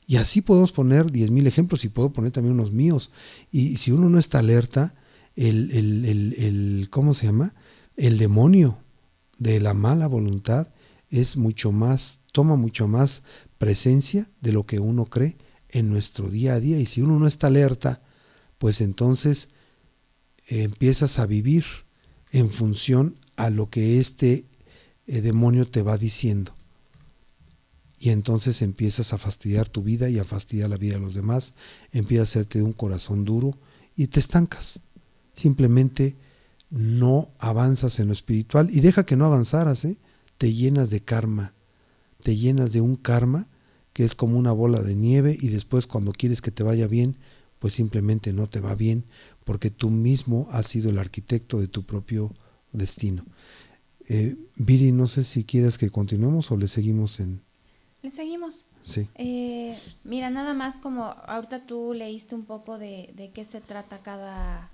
Y 0.07 0.17
así 0.17 0.41
podemos 0.41 0.73
poner 0.73 1.11
diez 1.11 1.31
mil 1.31 1.47
ejemplos 1.47 1.85
y 1.85 1.89
puedo 1.89 2.13
poner 2.13 2.31
también 2.31 2.55
unos 2.55 2.73
míos. 2.73 3.11
Y 3.51 3.77
si 3.77 3.93
uno 3.93 4.09
no 4.09 4.19
está 4.19 4.39
alerta, 4.39 4.95
el, 5.37 5.71
el, 5.71 6.05
el, 6.05 6.35
el, 6.39 6.89
¿cómo 6.91 7.15
se 7.15 7.27
llama? 7.27 7.55
El 7.97 8.19
demonio 8.19 8.79
de 9.39 9.61
la 9.61 9.75
mala 9.75 10.07
voluntad 10.07 10.69
es 11.11 11.37
mucho 11.37 11.73
más, 11.73 12.21
toma 12.33 12.57
mucho 12.57 12.89
más 12.89 13.23
presencia 13.59 14.29
de 14.41 14.53
lo 14.53 14.67
que 14.67 14.81
uno 14.81 15.05
cree 15.07 15.37
en 15.71 15.91
nuestro 15.91 16.29
día 16.29 16.55
a 16.55 16.61
día. 16.61 16.79
Y 16.81 16.87
si 16.87 17.03
uno 17.03 17.19
no 17.19 17.27
está 17.27 17.47
alerta, 17.49 18.03
pues 18.59 18.81
entonces 18.81 19.49
eh, 20.49 20.63
empiezas 20.63 21.19
a 21.19 21.27
vivir 21.27 21.65
en 22.33 22.51
función 22.51 23.17
a 23.37 23.51
lo 23.51 23.69
que 23.71 24.01
este 24.01 24.47
eh, 25.07 25.21
demonio 25.21 25.69
te 25.69 25.83
va 25.83 25.99
diciendo. 25.99 26.55
Y 27.99 28.11
entonces 28.11 28.61
empiezas 28.61 29.13
a 29.13 29.19
fastidiar 29.19 29.69
tu 29.69 29.83
vida 29.83 30.11
y 30.11 30.19
a 30.19 30.25
fastidiar 30.25 30.69
la 30.69 30.77
vida 30.77 30.95
de 30.95 31.01
los 31.01 31.15
demás, 31.15 31.55
empiezas 31.93 32.29
a 32.29 32.31
hacerte 32.31 32.59
de 32.59 32.65
un 32.65 32.75
corazón 32.75 33.25
duro 33.25 33.57
y 33.97 34.09
te 34.09 34.21
estancas 34.21 34.83
simplemente 35.37 36.17
no 36.71 37.31
avanzas 37.39 38.01
en 38.01 38.09
lo 38.09 38.13
espiritual 38.13 38.69
y 38.71 38.81
deja 38.81 39.07
que 39.07 39.17
no 39.17 39.27
avanzaras, 39.27 39.85
¿eh? 39.85 39.99
te 40.39 40.53
llenas 40.53 40.91
de 40.91 41.01
karma, 41.01 41.55
te 42.23 42.37
llenas 42.37 42.73
de 42.73 42.81
un 42.81 42.97
karma 42.97 43.47
que 43.93 44.05
es 44.05 44.15
como 44.15 44.37
una 44.37 44.53
bola 44.53 44.83
de 44.83 44.95
nieve 44.95 45.37
y 45.41 45.49
después 45.49 45.87
cuando 45.87 46.13
quieres 46.13 46.43
que 46.43 46.51
te 46.51 46.63
vaya 46.63 46.87
bien, 46.87 47.17
pues 47.59 47.75
simplemente 47.75 48.33
no 48.33 48.49
te 48.49 48.61
va 48.61 48.75
bien 48.75 49.05
porque 49.45 49.71
tú 49.71 49.91
mismo 49.91 50.49
has 50.51 50.67
sido 50.67 50.91
el 50.91 50.99
arquitecto 50.99 51.61
de 51.61 51.69
tu 51.69 51.85
propio 51.85 52.33
destino. 52.73 53.25
Eh, 54.09 54.37
Viri, 54.57 54.93
no 54.93 55.07
sé 55.07 55.25
si 55.25 55.45
quieres 55.45 55.79
que 55.79 55.91
continuemos 55.91 56.51
o 56.51 56.57
le 56.57 56.69
seguimos 56.69 57.21
en... 57.21 57.41
Le 58.03 58.11
seguimos. 58.11 58.67
Sí. 58.83 59.09
Eh, 59.15 59.77
mira, 60.05 60.31
nada 60.31 60.55
más 60.55 60.77
como 60.77 61.05
ahorita 61.05 61.67
tú 61.67 61.93
leíste 61.93 62.35
un 62.35 62.45
poco 62.45 62.79
de, 62.79 63.13
de 63.17 63.31
qué 63.31 63.45
se 63.45 63.61
trata 63.61 63.99
cada, 63.99 64.71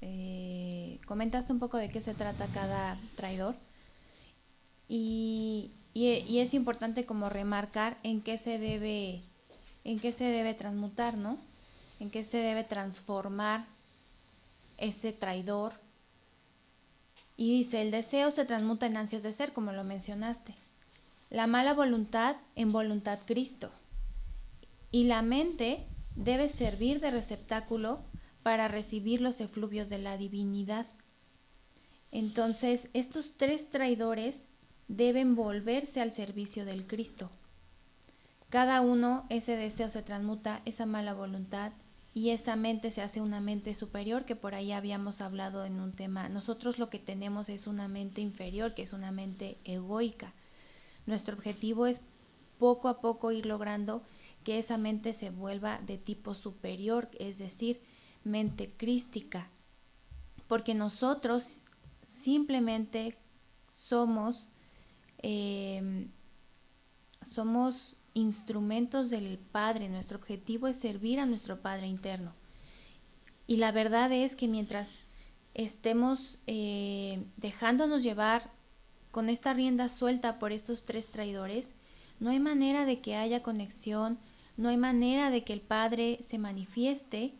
eh, 0.00 0.98
comentaste 1.06 1.52
un 1.52 1.58
poco 1.58 1.76
de 1.76 1.90
qué 1.90 2.00
se 2.00 2.14
trata 2.14 2.46
cada 2.48 2.98
traidor 3.16 3.54
y, 4.88 5.70
es 5.94 6.54
importante 6.54 7.06
como 7.06 7.28
remarcar 7.28 7.98
en 8.02 8.22
qué 8.22 8.38
se 8.38 8.58
debe 8.58 9.22
en 9.84 10.00
qué 10.00 10.12
se 10.12 10.24
debe 10.24 10.52
transmutar, 10.54 11.16
¿no? 11.16 11.38
En 12.00 12.10
qué 12.10 12.22
se 12.22 12.38
debe 12.38 12.64
transformar 12.64 13.66
ese 14.78 15.12
traidor. 15.12 15.74
Y 17.36 17.58
dice, 17.58 17.82
el 17.82 17.90
deseo 17.90 18.30
se 18.30 18.44
transmuta 18.44 18.86
en 18.86 18.96
ansias 18.96 19.22
de 19.22 19.32
ser, 19.32 19.52
como 19.52 19.72
lo 19.72 19.84
mencionaste. 19.84 20.54
La 21.30 21.46
mala 21.46 21.72
voluntad 21.72 22.36
en 22.56 22.72
voluntad 22.72 23.20
Cristo. 23.24 23.70
Y 24.90 25.04
la 25.04 25.22
mente 25.22 25.86
debe 26.16 26.48
servir 26.48 27.00
de 27.00 27.10
receptáculo 27.10 28.00
para 28.42 28.68
recibir 28.68 29.20
los 29.20 29.40
efluvios 29.40 29.88
de 29.88 29.98
la 29.98 30.16
divinidad. 30.16 30.86
Entonces, 32.12 32.88
estos 32.92 33.34
tres 33.36 33.70
traidores 33.70 34.46
deben 34.88 35.36
volverse 35.36 36.00
al 36.00 36.12
servicio 36.12 36.64
del 36.64 36.86
Cristo. 36.86 37.30
Cada 38.48 38.80
uno, 38.80 39.26
ese 39.28 39.56
deseo 39.56 39.88
se 39.88 40.02
transmuta, 40.02 40.62
esa 40.64 40.86
mala 40.86 41.14
voluntad, 41.14 41.72
y 42.12 42.30
esa 42.30 42.56
mente 42.56 42.90
se 42.90 43.02
hace 43.02 43.20
una 43.20 43.40
mente 43.40 43.74
superior, 43.74 44.24
que 44.24 44.34
por 44.34 44.56
ahí 44.56 44.72
habíamos 44.72 45.20
hablado 45.20 45.64
en 45.64 45.78
un 45.78 45.92
tema. 45.92 46.28
Nosotros 46.28 46.80
lo 46.80 46.90
que 46.90 46.98
tenemos 46.98 47.48
es 47.48 47.68
una 47.68 47.86
mente 47.86 48.20
inferior, 48.20 48.74
que 48.74 48.82
es 48.82 48.92
una 48.92 49.12
mente 49.12 49.58
egoica. 49.64 50.32
Nuestro 51.06 51.36
objetivo 51.36 51.86
es 51.86 52.00
poco 52.58 52.88
a 52.88 53.00
poco 53.00 53.30
ir 53.30 53.46
logrando 53.46 54.02
que 54.42 54.58
esa 54.58 54.76
mente 54.76 55.12
se 55.12 55.30
vuelva 55.30 55.80
de 55.86 55.98
tipo 55.98 56.34
superior, 56.34 57.08
es 57.18 57.38
decir, 57.38 57.80
mente 58.24 58.68
crística, 58.76 59.48
porque 60.46 60.74
nosotros 60.74 61.64
simplemente 62.02 63.16
somos, 63.68 64.48
em, 65.18 66.08
somos 67.22 67.96
instrumentos 68.14 69.10
del 69.10 69.38
Padre, 69.38 69.88
nuestro 69.88 70.18
objetivo 70.18 70.66
es 70.66 70.76
servir 70.76 71.20
a 71.20 71.26
nuestro 71.26 71.60
Padre 71.60 71.86
interno. 71.86 72.34
Y 73.46 73.56
la 73.56 73.72
verdad 73.72 74.12
es 74.12 74.36
que 74.36 74.48
mientras 74.48 74.98
estemos 75.54 76.38
eh, 76.46 77.24
dejándonos 77.36 78.02
llevar 78.02 78.50
con 79.10 79.28
esta 79.28 79.52
rienda 79.52 79.88
suelta 79.88 80.38
por 80.38 80.52
estos 80.52 80.84
tres 80.84 81.08
traidores, 81.08 81.74
no 82.20 82.30
hay 82.30 82.38
manera 82.38 82.84
de 82.84 83.00
que 83.00 83.16
haya 83.16 83.42
conexión, 83.42 84.18
no 84.56 84.68
hay 84.68 84.76
manera 84.76 85.30
de 85.30 85.42
que 85.42 85.52
el 85.52 85.60
Padre 85.60 86.20
se 86.22 86.38
manifieste 86.38 87.34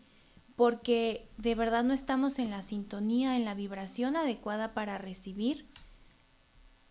porque 0.60 1.26
de 1.38 1.54
verdad 1.54 1.84
no 1.84 1.94
estamos 1.94 2.38
en 2.38 2.50
la 2.50 2.60
sintonía, 2.60 3.34
en 3.38 3.46
la 3.46 3.54
vibración 3.54 4.14
adecuada 4.14 4.74
para 4.74 4.98
recibir 4.98 5.64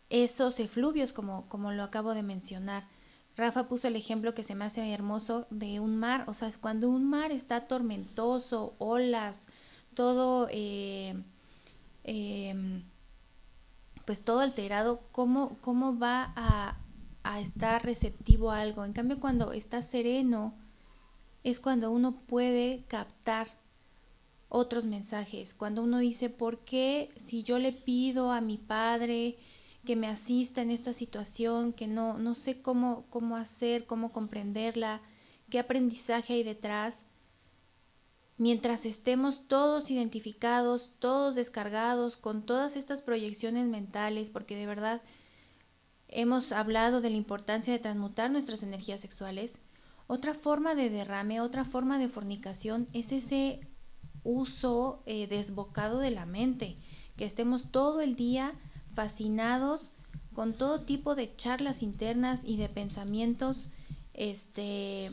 esos 0.10 0.60
efluvios 0.60 1.14
como, 1.14 1.48
como 1.50 1.72
lo 1.72 1.84
acabo 1.84 2.16
de 2.16 2.24
mencionar. 2.24 2.88
Rafa 3.38 3.68
puso 3.68 3.88
el 3.88 3.96
ejemplo 3.96 4.34
que 4.34 4.42
se 4.42 4.56
me 4.56 4.66
hace 4.66 4.92
hermoso 4.92 5.46
de 5.52 5.80
un 5.80 5.98
mar, 5.98 6.24
o 6.26 6.34
sea, 6.34 6.50
cuando 6.60 6.90
un 6.90 7.08
mar 7.08 7.32
está 7.32 7.68
tormentoso, 7.68 8.74
olas, 8.80 9.46
todo, 9.94 10.48
eh, 10.50 11.22
em, 12.06 12.82
pues 14.06 14.24
todo 14.24 14.40
alterado, 14.40 15.04
¿cómo, 15.12 15.60
cómo 15.62 16.00
va 16.00 16.34
a, 16.36 16.76
a 17.22 17.40
estar 17.40 17.86
receptivo 17.86 18.50
a 18.50 18.62
algo? 18.62 18.84
En 18.84 18.94
cambio, 18.94 19.20
cuando 19.20 19.54
está 19.54 19.84
sereno, 19.84 20.56
es 21.44 21.60
cuando 21.60 21.92
uno 21.92 22.22
puede 22.22 22.84
captar 22.88 23.59
otros 24.50 24.86
mensajes. 24.86 25.54
Cuando 25.54 25.84
uno 25.84 26.00
dice, 26.00 26.30
¿por 26.30 26.60
qué 26.60 27.12
si 27.16 27.44
yo 27.44 27.60
le 27.60 27.72
pido 27.72 28.32
a 28.32 28.42
mi 28.42 28.58
padre 28.58 29.38
que 29.86 29.96
me 29.96 30.08
asista 30.08 30.62
en 30.62 30.72
esta 30.72 30.92
situación, 30.92 31.72
que 31.72 31.88
no, 31.88 32.18
no 32.18 32.36
sé 32.36 32.62
cómo, 32.62 33.06
cómo 33.10 33.38
hacer, 33.38 33.86
cómo 33.86 34.12
comprenderla, 34.12 35.02
qué 35.50 35.60
aprendizaje 35.60 36.34
hay 36.34 36.44
detrás? 36.44 37.06
Mientras 38.38 38.86
estemos 38.86 39.48
todos 39.48 39.92
identificados, 39.92 40.92
todos 41.00 41.36
descargados 41.36 42.18
con 42.18 42.46
todas 42.46 42.76
estas 42.76 43.02
proyecciones 43.02 43.68
mentales, 43.68 44.30
porque 44.30 44.56
de 44.56 44.66
verdad 44.66 45.02
hemos 46.08 46.52
hablado 46.52 47.02
de 47.02 47.12
la 47.12 47.18
importancia 47.18 47.72
de 47.72 47.80
transmutar 47.80 48.32
nuestras 48.32 48.64
energías 48.64 49.02
sexuales, 49.02 49.60
otra 50.08 50.34
forma 50.34 50.74
de 50.74 50.90
derrame, 50.90 51.40
otra 51.40 51.66
forma 51.66 52.00
de 52.00 52.10
fornicación 52.10 52.88
es 52.94 53.12
ese 53.12 53.69
uso 54.30 55.02
eh, 55.06 55.28
desbocado 55.28 56.00
de 56.00 56.12
la 56.12 56.26
mente, 56.26 56.78
que 57.18 57.26
estemos 57.26 57.72
todo 57.72 58.02
el 58.02 58.16
día 58.16 58.54
fascinados 58.94 59.92
con 60.34 60.54
todo 60.54 60.82
tipo 60.82 61.16
de 61.16 61.36
charlas 61.36 61.84
internas 61.84 62.44
y 62.46 62.58
de 62.58 62.70
pensamientos, 62.70 63.70
este, 64.14 65.12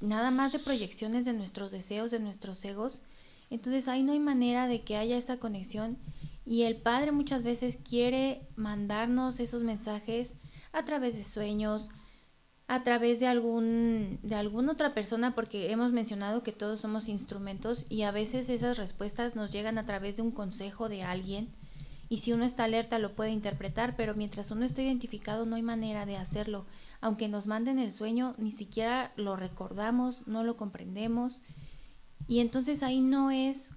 nada 0.00 0.30
más 0.30 0.52
de 0.52 0.58
proyecciones 0.58 1.24
de 1.24 1.32
nuestros 1.32 1.70
deseos, 1.70 2.10
de 2.10 2.20
nuestros 2.20 2.64
egos. 2.64 3.02
Entonces 3.50 3.88
ahí 3.88 4.02
no 4.02 4.12
hay 4.12 4.18
manera 4.18 4.66
de 4.66 4.82
que 4.82 4.96
haya 4.96 5.16
esa 5.16 5.38
conexión 5.38 5.96
y 6.44 6.62
el 6.62 6.76
Padre 6.76 7.12
muchas 7.12 7.42
veces 7.42 7.78
quiere 7.82 8.46
mandarnos 8.56 9.38
esos 9.40 9.62
mensajes 9.62 10.34
a 10.72 10.84
través 10.84 11.14
de 11.16 11.24
sueños, 11.24 11.88
a 12.68 12.84
través 12.84 13.18
de 13.18 13.26
algún 13.26 14.20
de 14.22 14.34
alguna 14.34 14.72
otra 14.72 14.94
persona 14.94 15.34
porque 15.34 15.72
hemos 15.72 15.92
mencionado 15.92 16.42
que 16.42 16.52
todos 16.52 16.80
somos 16.80 17.08
instrumentos 17.08 17.86
y 17.88 18.02
a 18.02 18.10
veces 18.10 18.50
esas 18.50 18.76
respuestas 18.76 19.34
nos 19.34 19.50
llegan 19.50 19.78
a 19.78 19.86
través 19.86 20.16
de 20.16 20.22
un 20.22 20.30
consejo 20.30 20.90
de 20.90 21.02
alguien 21.02 21.48
y 22.10 22.18
si 22.18 22.32
uno 22.32 22.44
está 22.44 22.64
alerta 22.64 22.98
lo 22.98 23.14
puede 23.14 23.30
interpretar, 23.30 23.96
pero 23.96 24.14
mientras 24.14 24.50
uno 24.50 24.64
está 24.64 24.82
identificado 24.82 25.46
no 25.46 25.56
hay 25.56 25.62
manera 25.62 26.06
de 26.06 26.16
hacerlo. 26.16 26.66
Aunque 27.00 27.28
nos 27.28 27.46
manden 27.46 27.78
el 27.78 27.92
sueño, 27.92 28.34
ni 28.38 28.50
siquiera 28.50 29.12
lo 29.16 29.36
recordamos, 29.36 30.26
no 30.26 30.42
lo 30.42 30.56
comprendemos. 30.56 31.42
Y 32.26 32.40
entonces 32.40 32.82
ahí 32.82 33.00
no 33.00 33.30
es 33.30 33.70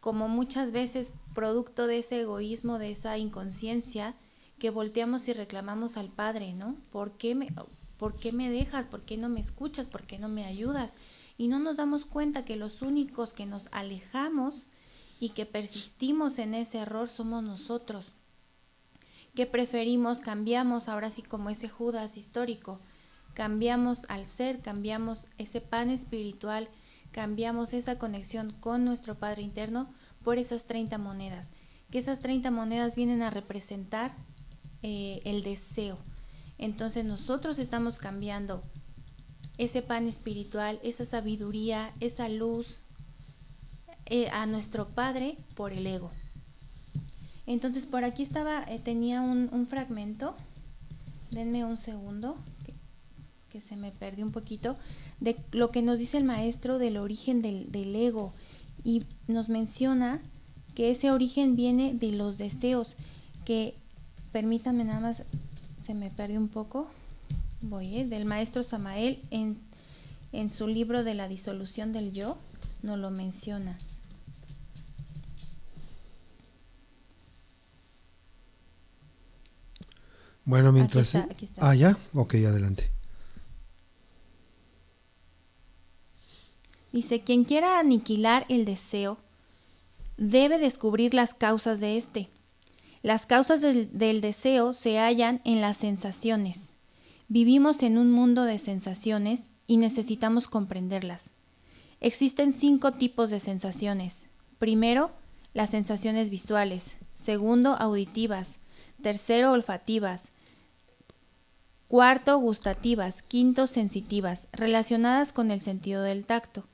como 0.00 0.28
muchas 0.28 0.72
veces 0.72 1.12
producto 1.34 1.86
de 1.86 1.98
ese 1.98 2.20
egoísmo, 2.20 2.78
de 2.78 2.90
esa 2.90 3.16
inconsciencia, 3.18 4.16
que 4.58 4.70
volteamos 4.70 5.28
y 5.28 5.32
reclamamos 5.32 5.96
al 5.96 6.10
Padre, 6.10 6.52
¿no? 6.52 6.76
¿Por 6.90 7.12
qué 7.12 7.34
me, 7.34 7.48
por 8.00 8.14
qué 8.14 8.32
me 8.32 8.48
dejas? 8.48 8.86
¿Por 8.86 9.02
qué 9.02 9.18
no 9.18 9.28
me 9.28 9.40
escuchas? 9.40 9.86
¿Por 9.86 10.04
qué 10.04 10.18
no 10.18 10.30
me 10.30 10.46
ayudas? 10.46 10.96
Y 11.36 11.48
no 11.48 11.58
nos 11.58 11.76
damos 11.76 12.06
cuenta 12.06 12.46
que 12.46 12.56
los 12.56 12.80
únicos 12.80 13.34
que 13.34 13.44
nos 13.44 13.68
alejamos 13.72 14.66
y 15.20 15.28
que 15.30 15.44
persistimos 15.44 16.38
en 16.38 16.54
ese 16.54 16.78
error 16.78 17.10
somos 17.10 17.42
nosotros, 17.44 18.14
que 19.34 19.44
preferimos, 19.44 20.20
cambiamos 20.20 20.88
ahora 20.88 21.10
sí 21.10 21.20
como 21.20 21.50
ese 21.50 21.68
Judas 21.68 22.16
histórico, 22.16 22.80
cambiamos 23.34 24.06
al 24.08 24.26
ser, 24.26 24.62
cambiamos 24.62 25.26
ese 25.36 25.60
pan 25.60 25.90
espiritual, 25.90 26.70
cambiamos 27.12 27.74
esa 27.74 27.98
conexión 27.98 28.56
con 28.60 28.86
nuestro 28.86 29.16
Padre 29.16 29.42
interno 29.42 29.92
por 30.24 30.38
esas 30.38 30.64
30 30.64 30.96
monedas, 30.96 31.52
que 31.90 31.98
esas 31.98 32.20
30 32.20 32.50
monedas 32.50 32.96
vienen 32.96 33.20
a 33.20 33.28
representar 33.28 34.16
eh, 34.82 35.20
el 35.26 35.42
deseo. 35.42 35.98
Entonces 36.60 37.06
nosotros 37.06 37.58
estamos 37.58 37.98
cambiando 37.98 38.60
ese 39.56 39.80
pan 39.80 40.06
espiritual, 40.06 40.78
esa 40.82 41.06
sabiduría, 41.06 41.94
esa 42.00 42.28
luz, 42.28 42.82
eh, 44.04 44.28
a 44.28 44.44
nuestro 44.44 44.86
padre 44.86 45.38
por 45.54 45.72
el 45.72 45.86
ego. 45.86 46.10
Entonces 47.46 47.86
por 47.86 48.04
aquí 48.04 48.22
estaba, 48.22 48.62
eh, 48.64 48.78
tenía 48.78 49.22
un, 49.22 49.66
fragmento, 49.68 50.36
denme 51.30 51.64
un 51.64 51.78
segundo, 51.78 52.36
que, 53.48 53.62
se 53.62 53.76
me 53.76 53.90
perdió 53.90 54.26
un 54.26 54.32
poquito, 54.32 54.76
de 55.18 55.36
lo 55.52 55.70
que 55.70 55.80
nos 55.80 55.98
dice 55.98 56.18
el 56.18 56.24
maestro 56.24 56.78
del 56.78 56.98
origen 56.98 57.40
del, 57.40 57.72
del 57.72 57.96
ego. 57.96 58.34
Y 58.84 59.04
nos 59.28 59.48
menciona 59.48 60.20
que 60.74 60.90
ese 60.90 61.10
origen 61.10 61.56
viene 61.56 61.94
de 61.94 62.12
los 62.12 62.36
deseos, 62.36 62.96
que 63.46 63.74
permítanme 64.30 64.84
nada 64.84 65.00
más, 65.00 65.24
se 65.90 65.94
me 65.96 66.12
perdió 66.12 66.38
un 66.38 66.46
poco, 66.46 66.88
voy, 67.62 67.96
eh, 67.96 68.06
del 68.06 68.24
maestro 68.24 68.62
Samael 68.62 69.24
en, 69.32 69.58
en 70.30 70.52
su 70.52 70.68
libro 70.68 71.02
de 71.02 71.14
la 71.14 71.26
disolución 71.26 71.92
del 71.92 72.12
yo, 72.12 72.38
nos 72.82 72.96
lo 72.96 73.10
menciona. 73.10 73.76
Bueno, 80.44 80.70
mientras... 80.70 81.16
Ah, 81.58 81.74
ya, 81.74 81.98
ok, 82.14 82.34
adelante. 82.34 82.88
Dice, 86.92 87.22
quien 87.22 87.42
quiera 87.42 87.80
aniquilar 87.80 88.46
el 88.48 88.64
deseo, 88.64 89.18
debe 90.16 90.60
descubrir 90.60 91.14
las 91.14 91.34
causas 91.34 91.80
de 91.80 91.96
éste. 91.96 92.30
Las 93.02 93.24
causas 93.24 93.62
del, 93.62 94.20
deseo 94.20 94.74
se 94.74 94.98
hallan 94.98 95.40
en 95.44 95.62
las 95.62 95.78
sensaciones. 95.78 96.74
Vivimos 97.28 97.82
en 97.82 97.96
un 97.96 98.10
mundo 98.10 98.44
de 98.44 98.58
sensaciones 98.58 99.50
y 99.66 99.78
necesitamos 99.78 100.48
comprenderlas. 100.48 101.30
Existen 102.00 102.52
cinco 102.52 102.92
tipos 102.92 103.30
de 103.30 103.40
sensaciones. 103.40 104.26
Primero, 104.58 105.12
las 105.54 105.70
sensaciones 105.70 106.28
visuales. 106.28 106.98
Segundo, 107.14 107.74
auditivas. 107.74 108.58
Tercero, 109.02 109.52
olfativas. 109.52 110.32
Cuarto, 111.88 112.38
gustativas. 112.38 113.22
Quinto, 113.22 113.66
sensitivas, 113.66 114.48
relacionadas 114.52 115.32
con 115.32 115.50
el 115.50 115.62
sentido 115.62 116.02
del 116.02 116.26
tacto. 116.26 116.64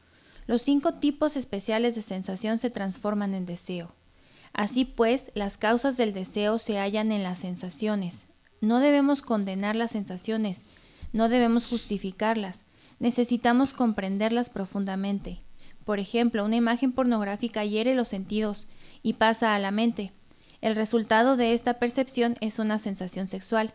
Los 0.46 0.62
cinco 0.62 0.94
tipos 0.94 1.36
especiales 1.36 1.94
de 1.94 2.02
sensación 2.02 2.58
se 2.58 2.70
transforman 2.70 3.34
en 3.34 3.46
deseo. 3.46 3.92
Así 4.56 4.86
pues, 4.86 5.30
las 5.34 5.58
causas 5.58 5.98
del 5.98 6.14
deseo 6.14 6.58
se 6.58 6.78
hallan 6.78 7.12
en 7.12 7.22
las 7.22 7.40
sensaciones. 7.40 8.26
No 8.62 8.80
debemos 8.80 9.20
condenar 9.20 9.76
las 9.76 9.90
sensaciones, 9.90 10.62
no 11.12 11.28
debemos 11.28 11.66
justificarlas, 11.66 12.64
necesitamos 12.98 13.74
comprenderlas 13.74 14.48
profundamente. 14.48 15.42
Por 15.84 15.98
ejemplo, 15.98 16.42
una 16.42 16.56
imagen 16.56 16.92
pornográfica 16.92 17.66
hiere 17.66 17.94
los 17.94 18.08
sentidos 18.08 18.66
y 19.02 19.12
pasa 19.12 19.54
a 19.54 19.58
la 19.58 19.72
mente. 19.72 20.10
El 20.62 20.74
resultado 20.74 21.36
de 21.36 21.52
esta 21.52 21.74
percepción 21.74 22.36
es 22.40 22.58
una 22.58 22.78
sensación 22.78 23.28
sexual 23.28 23.74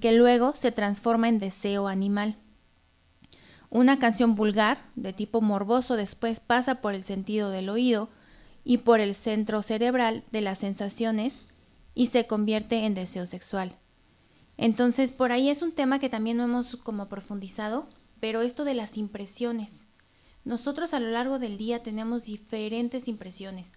que 0.00 0.12
luego 0.12 0.56
se 0.56 0.72
transforma 0.72 1.28
en 1.28 1.40
deseo 1.40 1.88
animal. 1.88 2.36
Una 3.68 3.98
canción 3.98 4.34
vulgar, 4.34 4.78
de 4.96 5.12
tipo 5.12 5.42
morboso, 5.42 5.94
después 5.94 6.40
pasa 6.40 6.76
por 6.76 6.94
el 6.94 7.04
sentido 7.04 7.50
del 7.50 7.68
oído 7.68 8.08
y 8.64 8.78
por 8.78 9.00
el 9.00 9.14
centro 9.14 9.62
cerebral 9.62 10.24
de 10.30 10.40
las 10.40 10.58
sensaciones 10.58 11.42
y 11.94 12.08
se 12.08 12.26
convierte 12.26 12.84
en 12.84 12.94
deseo 12.94 13.26
sexual. 13.26 13.76
Entonces, 14.56 15.12
por 15.12 15.32
ahí 15.32 15.48
es 15.50 15.62
un 15.62 15.72
tema 15.72 15.98
que 15.98 16.08
también 16.08 16.36
no 16.36 16.44
hemos 16.44 16.76
como 16.76 17.08
profundizado, 17.08 17.88
pero 18.20 18.42
esto 18.42 18.64
de 18.64 18.74
las 18.74 18.96
impresiones. 18.96 19.86
Nosotros 20.44 20.94
a 20.94 21.00
lo 21.00 21.10
largo 21.10 21.38
del 21.38 21.56
día 21.56 21.82
tenemos 21.82 22.24
diferentes 22.24 23.08
impresiones 23.08 23.72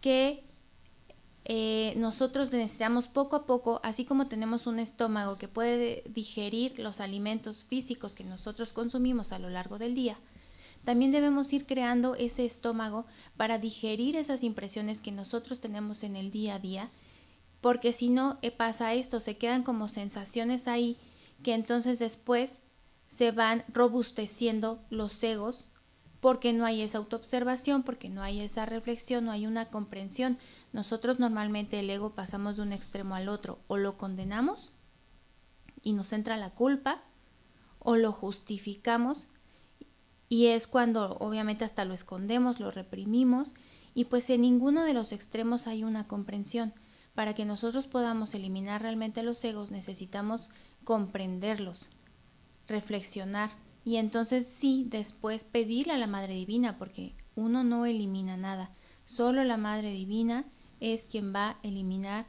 que 0.00 0.44
eh, 1.46 1.92
nosotros 1.96 2.52
necesitamos 2.52 3.08
poco 3.08 3.36
a 3.36 3.46
poco, 3.46 3.80
así 3.82 4.04
como 4.04 4.28
tenemos 4.28 4.66
un 4.66 4.78
estómago 4.78 5.36
que 5.36 5.48
puede 5.48 6.02
digerir 6.06 6.78
los 6.78 7.00
alimentos 7.00 7.64
físicos 7.64 8.14
que 8.14 8.24
nosotros 8.24 8.72
consumimos 8.72 9.32
a 9.32 9.38
lo 9.38 9.50
largo 9.50 9.78
del 9.78 9.94
día, 9.94 10.18
también 10.84 11.12
debemos 11.12 11.52
ir 11.52 11.66
creando 11.66 12.14
ese 12.14 12.44
estómago 12.44 13.06
para 13.36 13.58
digerir 13.58 14.16
esas 14.16 14.42
impresiones 14.42 15.00
que 15.00 15.12
nosotros 15.12 15.60
tenemos 15.60 16.04
en 16.04 16.16
el 16.16 16.30
día 16.30 16.56
a 16.56 16.58
día, 16.58 16.90
porque 17.60 17.92
si 17.92 18.10
no 18.10 18.38
eh, 18.42 18.50
pasa 18.50 18.92
esto, 18.94 19.20
se 19.20 19.36
quedan 19.38 19.62
como 19.62 19.88
sensaciones 19.88 20.68
ahí 20.68 20.98
que 21.42 21.54
entonces 21.54 21.98
después 21.98 22.60
se 23.08 23.30
van 23.30 23.64
robusteciendo 23.68 24.82
los 24.90 25.22
egos 25.22 25.68
porque 26.20 26.54
no 26.54 26.64
hay 26.64 26.80
esa 26.80 26.98
autoobservación, 26.98 27.82
porque 27.82 28.08
no 28.08 28.22
hay 28.22 28.40
esa 28.40 28.64
reflexión, 28.64 29.26
no 29.26 29.30
hay 29.30 29.46
una 29.46 29.66
comprensión. 29.66 30.38
Nosotros 30.72 31.18
normalmente 31.18 31.80
el 31.80 31.90
ego 31.90 32.14
pasamos 32.14 32.56
de 32.56 32.62
un 32.62 32.72
extremo 32.72 33.14
al 33.14 33.28
otro, 33.28 33.58
o 33.66 33.76
lo 33.76 33.98
condenamos 33.98 34.72
y 35.82 35.92
nos 35.92 36.14
entra 36.14 36.38
la 36.38 36.48
culpa, 36.48 37.02
o 37.78 37.96
lo 37.96 38.10
justificamos 38.10 39.28
y 40.28 40.46
es 40.46 40.66
cuando 40.66 41.16
obviamente 41.18 41.64
hasta 41.64 41.84
lo 41.84 41.94
escondemos, 41.94 42.60
lo 42.60 42.70
reprimimos 42.70 43.54
y 43.94 44.06
pues 44.06 44.28
en 44.30 44.42
ninguno 44.42 44.84
de 44.84 44.94
los 44.94 45.12
extremos 45.12 45.66
hay 45.66 45.84
una 45.84 46.06
comprensión. 46.06 46.74
Para 47.14 47.34
que 47.34 47.44
nosotros 47.44 47.86
podamos 47.86 48.34
eliminar 48.34 48.82
realmente 48.82 49.22
los 49.22 49.42
egos 49.44 49.70
necesitamos 49.70 50.50
comprenderlos, 50.82 51.88
reflexionar, 52.66 53.50
y 53.84 53.96
entonces 53.96 54.46
sí, 54.46 54.86
después 54.88 55.44
pedirle 55.44 55.92
a 55.92 55.98
la 55.98 56.06
Madre 56.06 56.34
Divina, 56.34 56.76
porque 56.78 57.14
uno 57.36 57.62
no 57.62 57.86
elimina 57.86 58.36
nada, 58.36 58.70
solo 59.04 59.44
la 59.44 59.58
Madre 59.58 59.90
Divina 59.90 60.46
es 60.80 61.04
quien 61.04 61.34
va 61.34 61.50
a 61.50 61.58
eliminar 61.62 62.26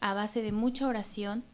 a 0.00 0.14
base 0.14 0.42
de 0.42 0.52
mucha 0.52 0.86
oración, 0.86 1.44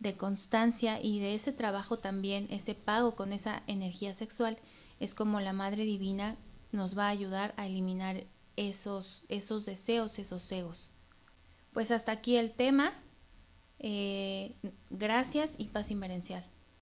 de 0.00 0.16
constancia 0.16 1.00
y 1.00 1.20
de 1.20 1.34
ese 1.34 1.52
trabajo 1.52 1.98
también, 1.98 2.48
ese 2.50 2.74
pago 2.74 3.14
con 3.14 3.32
esa 3.32 3.62
energía 3.66 4.14
sexual, 4.14 4.58
es 4.98 5.14
como 5.14 5.40
la 5.40 5.52
Madre 5.52 5.84
Divina 5.84 6.36
nos 6.72 6.96
va 6.96 7.06
a 7.06 7.10
ayudar 7.10 7.54
a 7.56 7.66
eliminar 7.66 8.24
esos, 8.56 9.24
esos 9.28 9.66
deseos, 9.66 10.18
esos 10.18 10.50
egos. 10.52 10.90
Pues 11.72 11.90
hasta 11.90 12.12
aquí 12.12 12.36
el 12.36 12.52
tema. 12.52 12.92
Eh, 13.78 14.56
gracias 14.90 15.54
y 15.56 15.66
paz 15.66 15.90
inmerencial. 15.90 16.44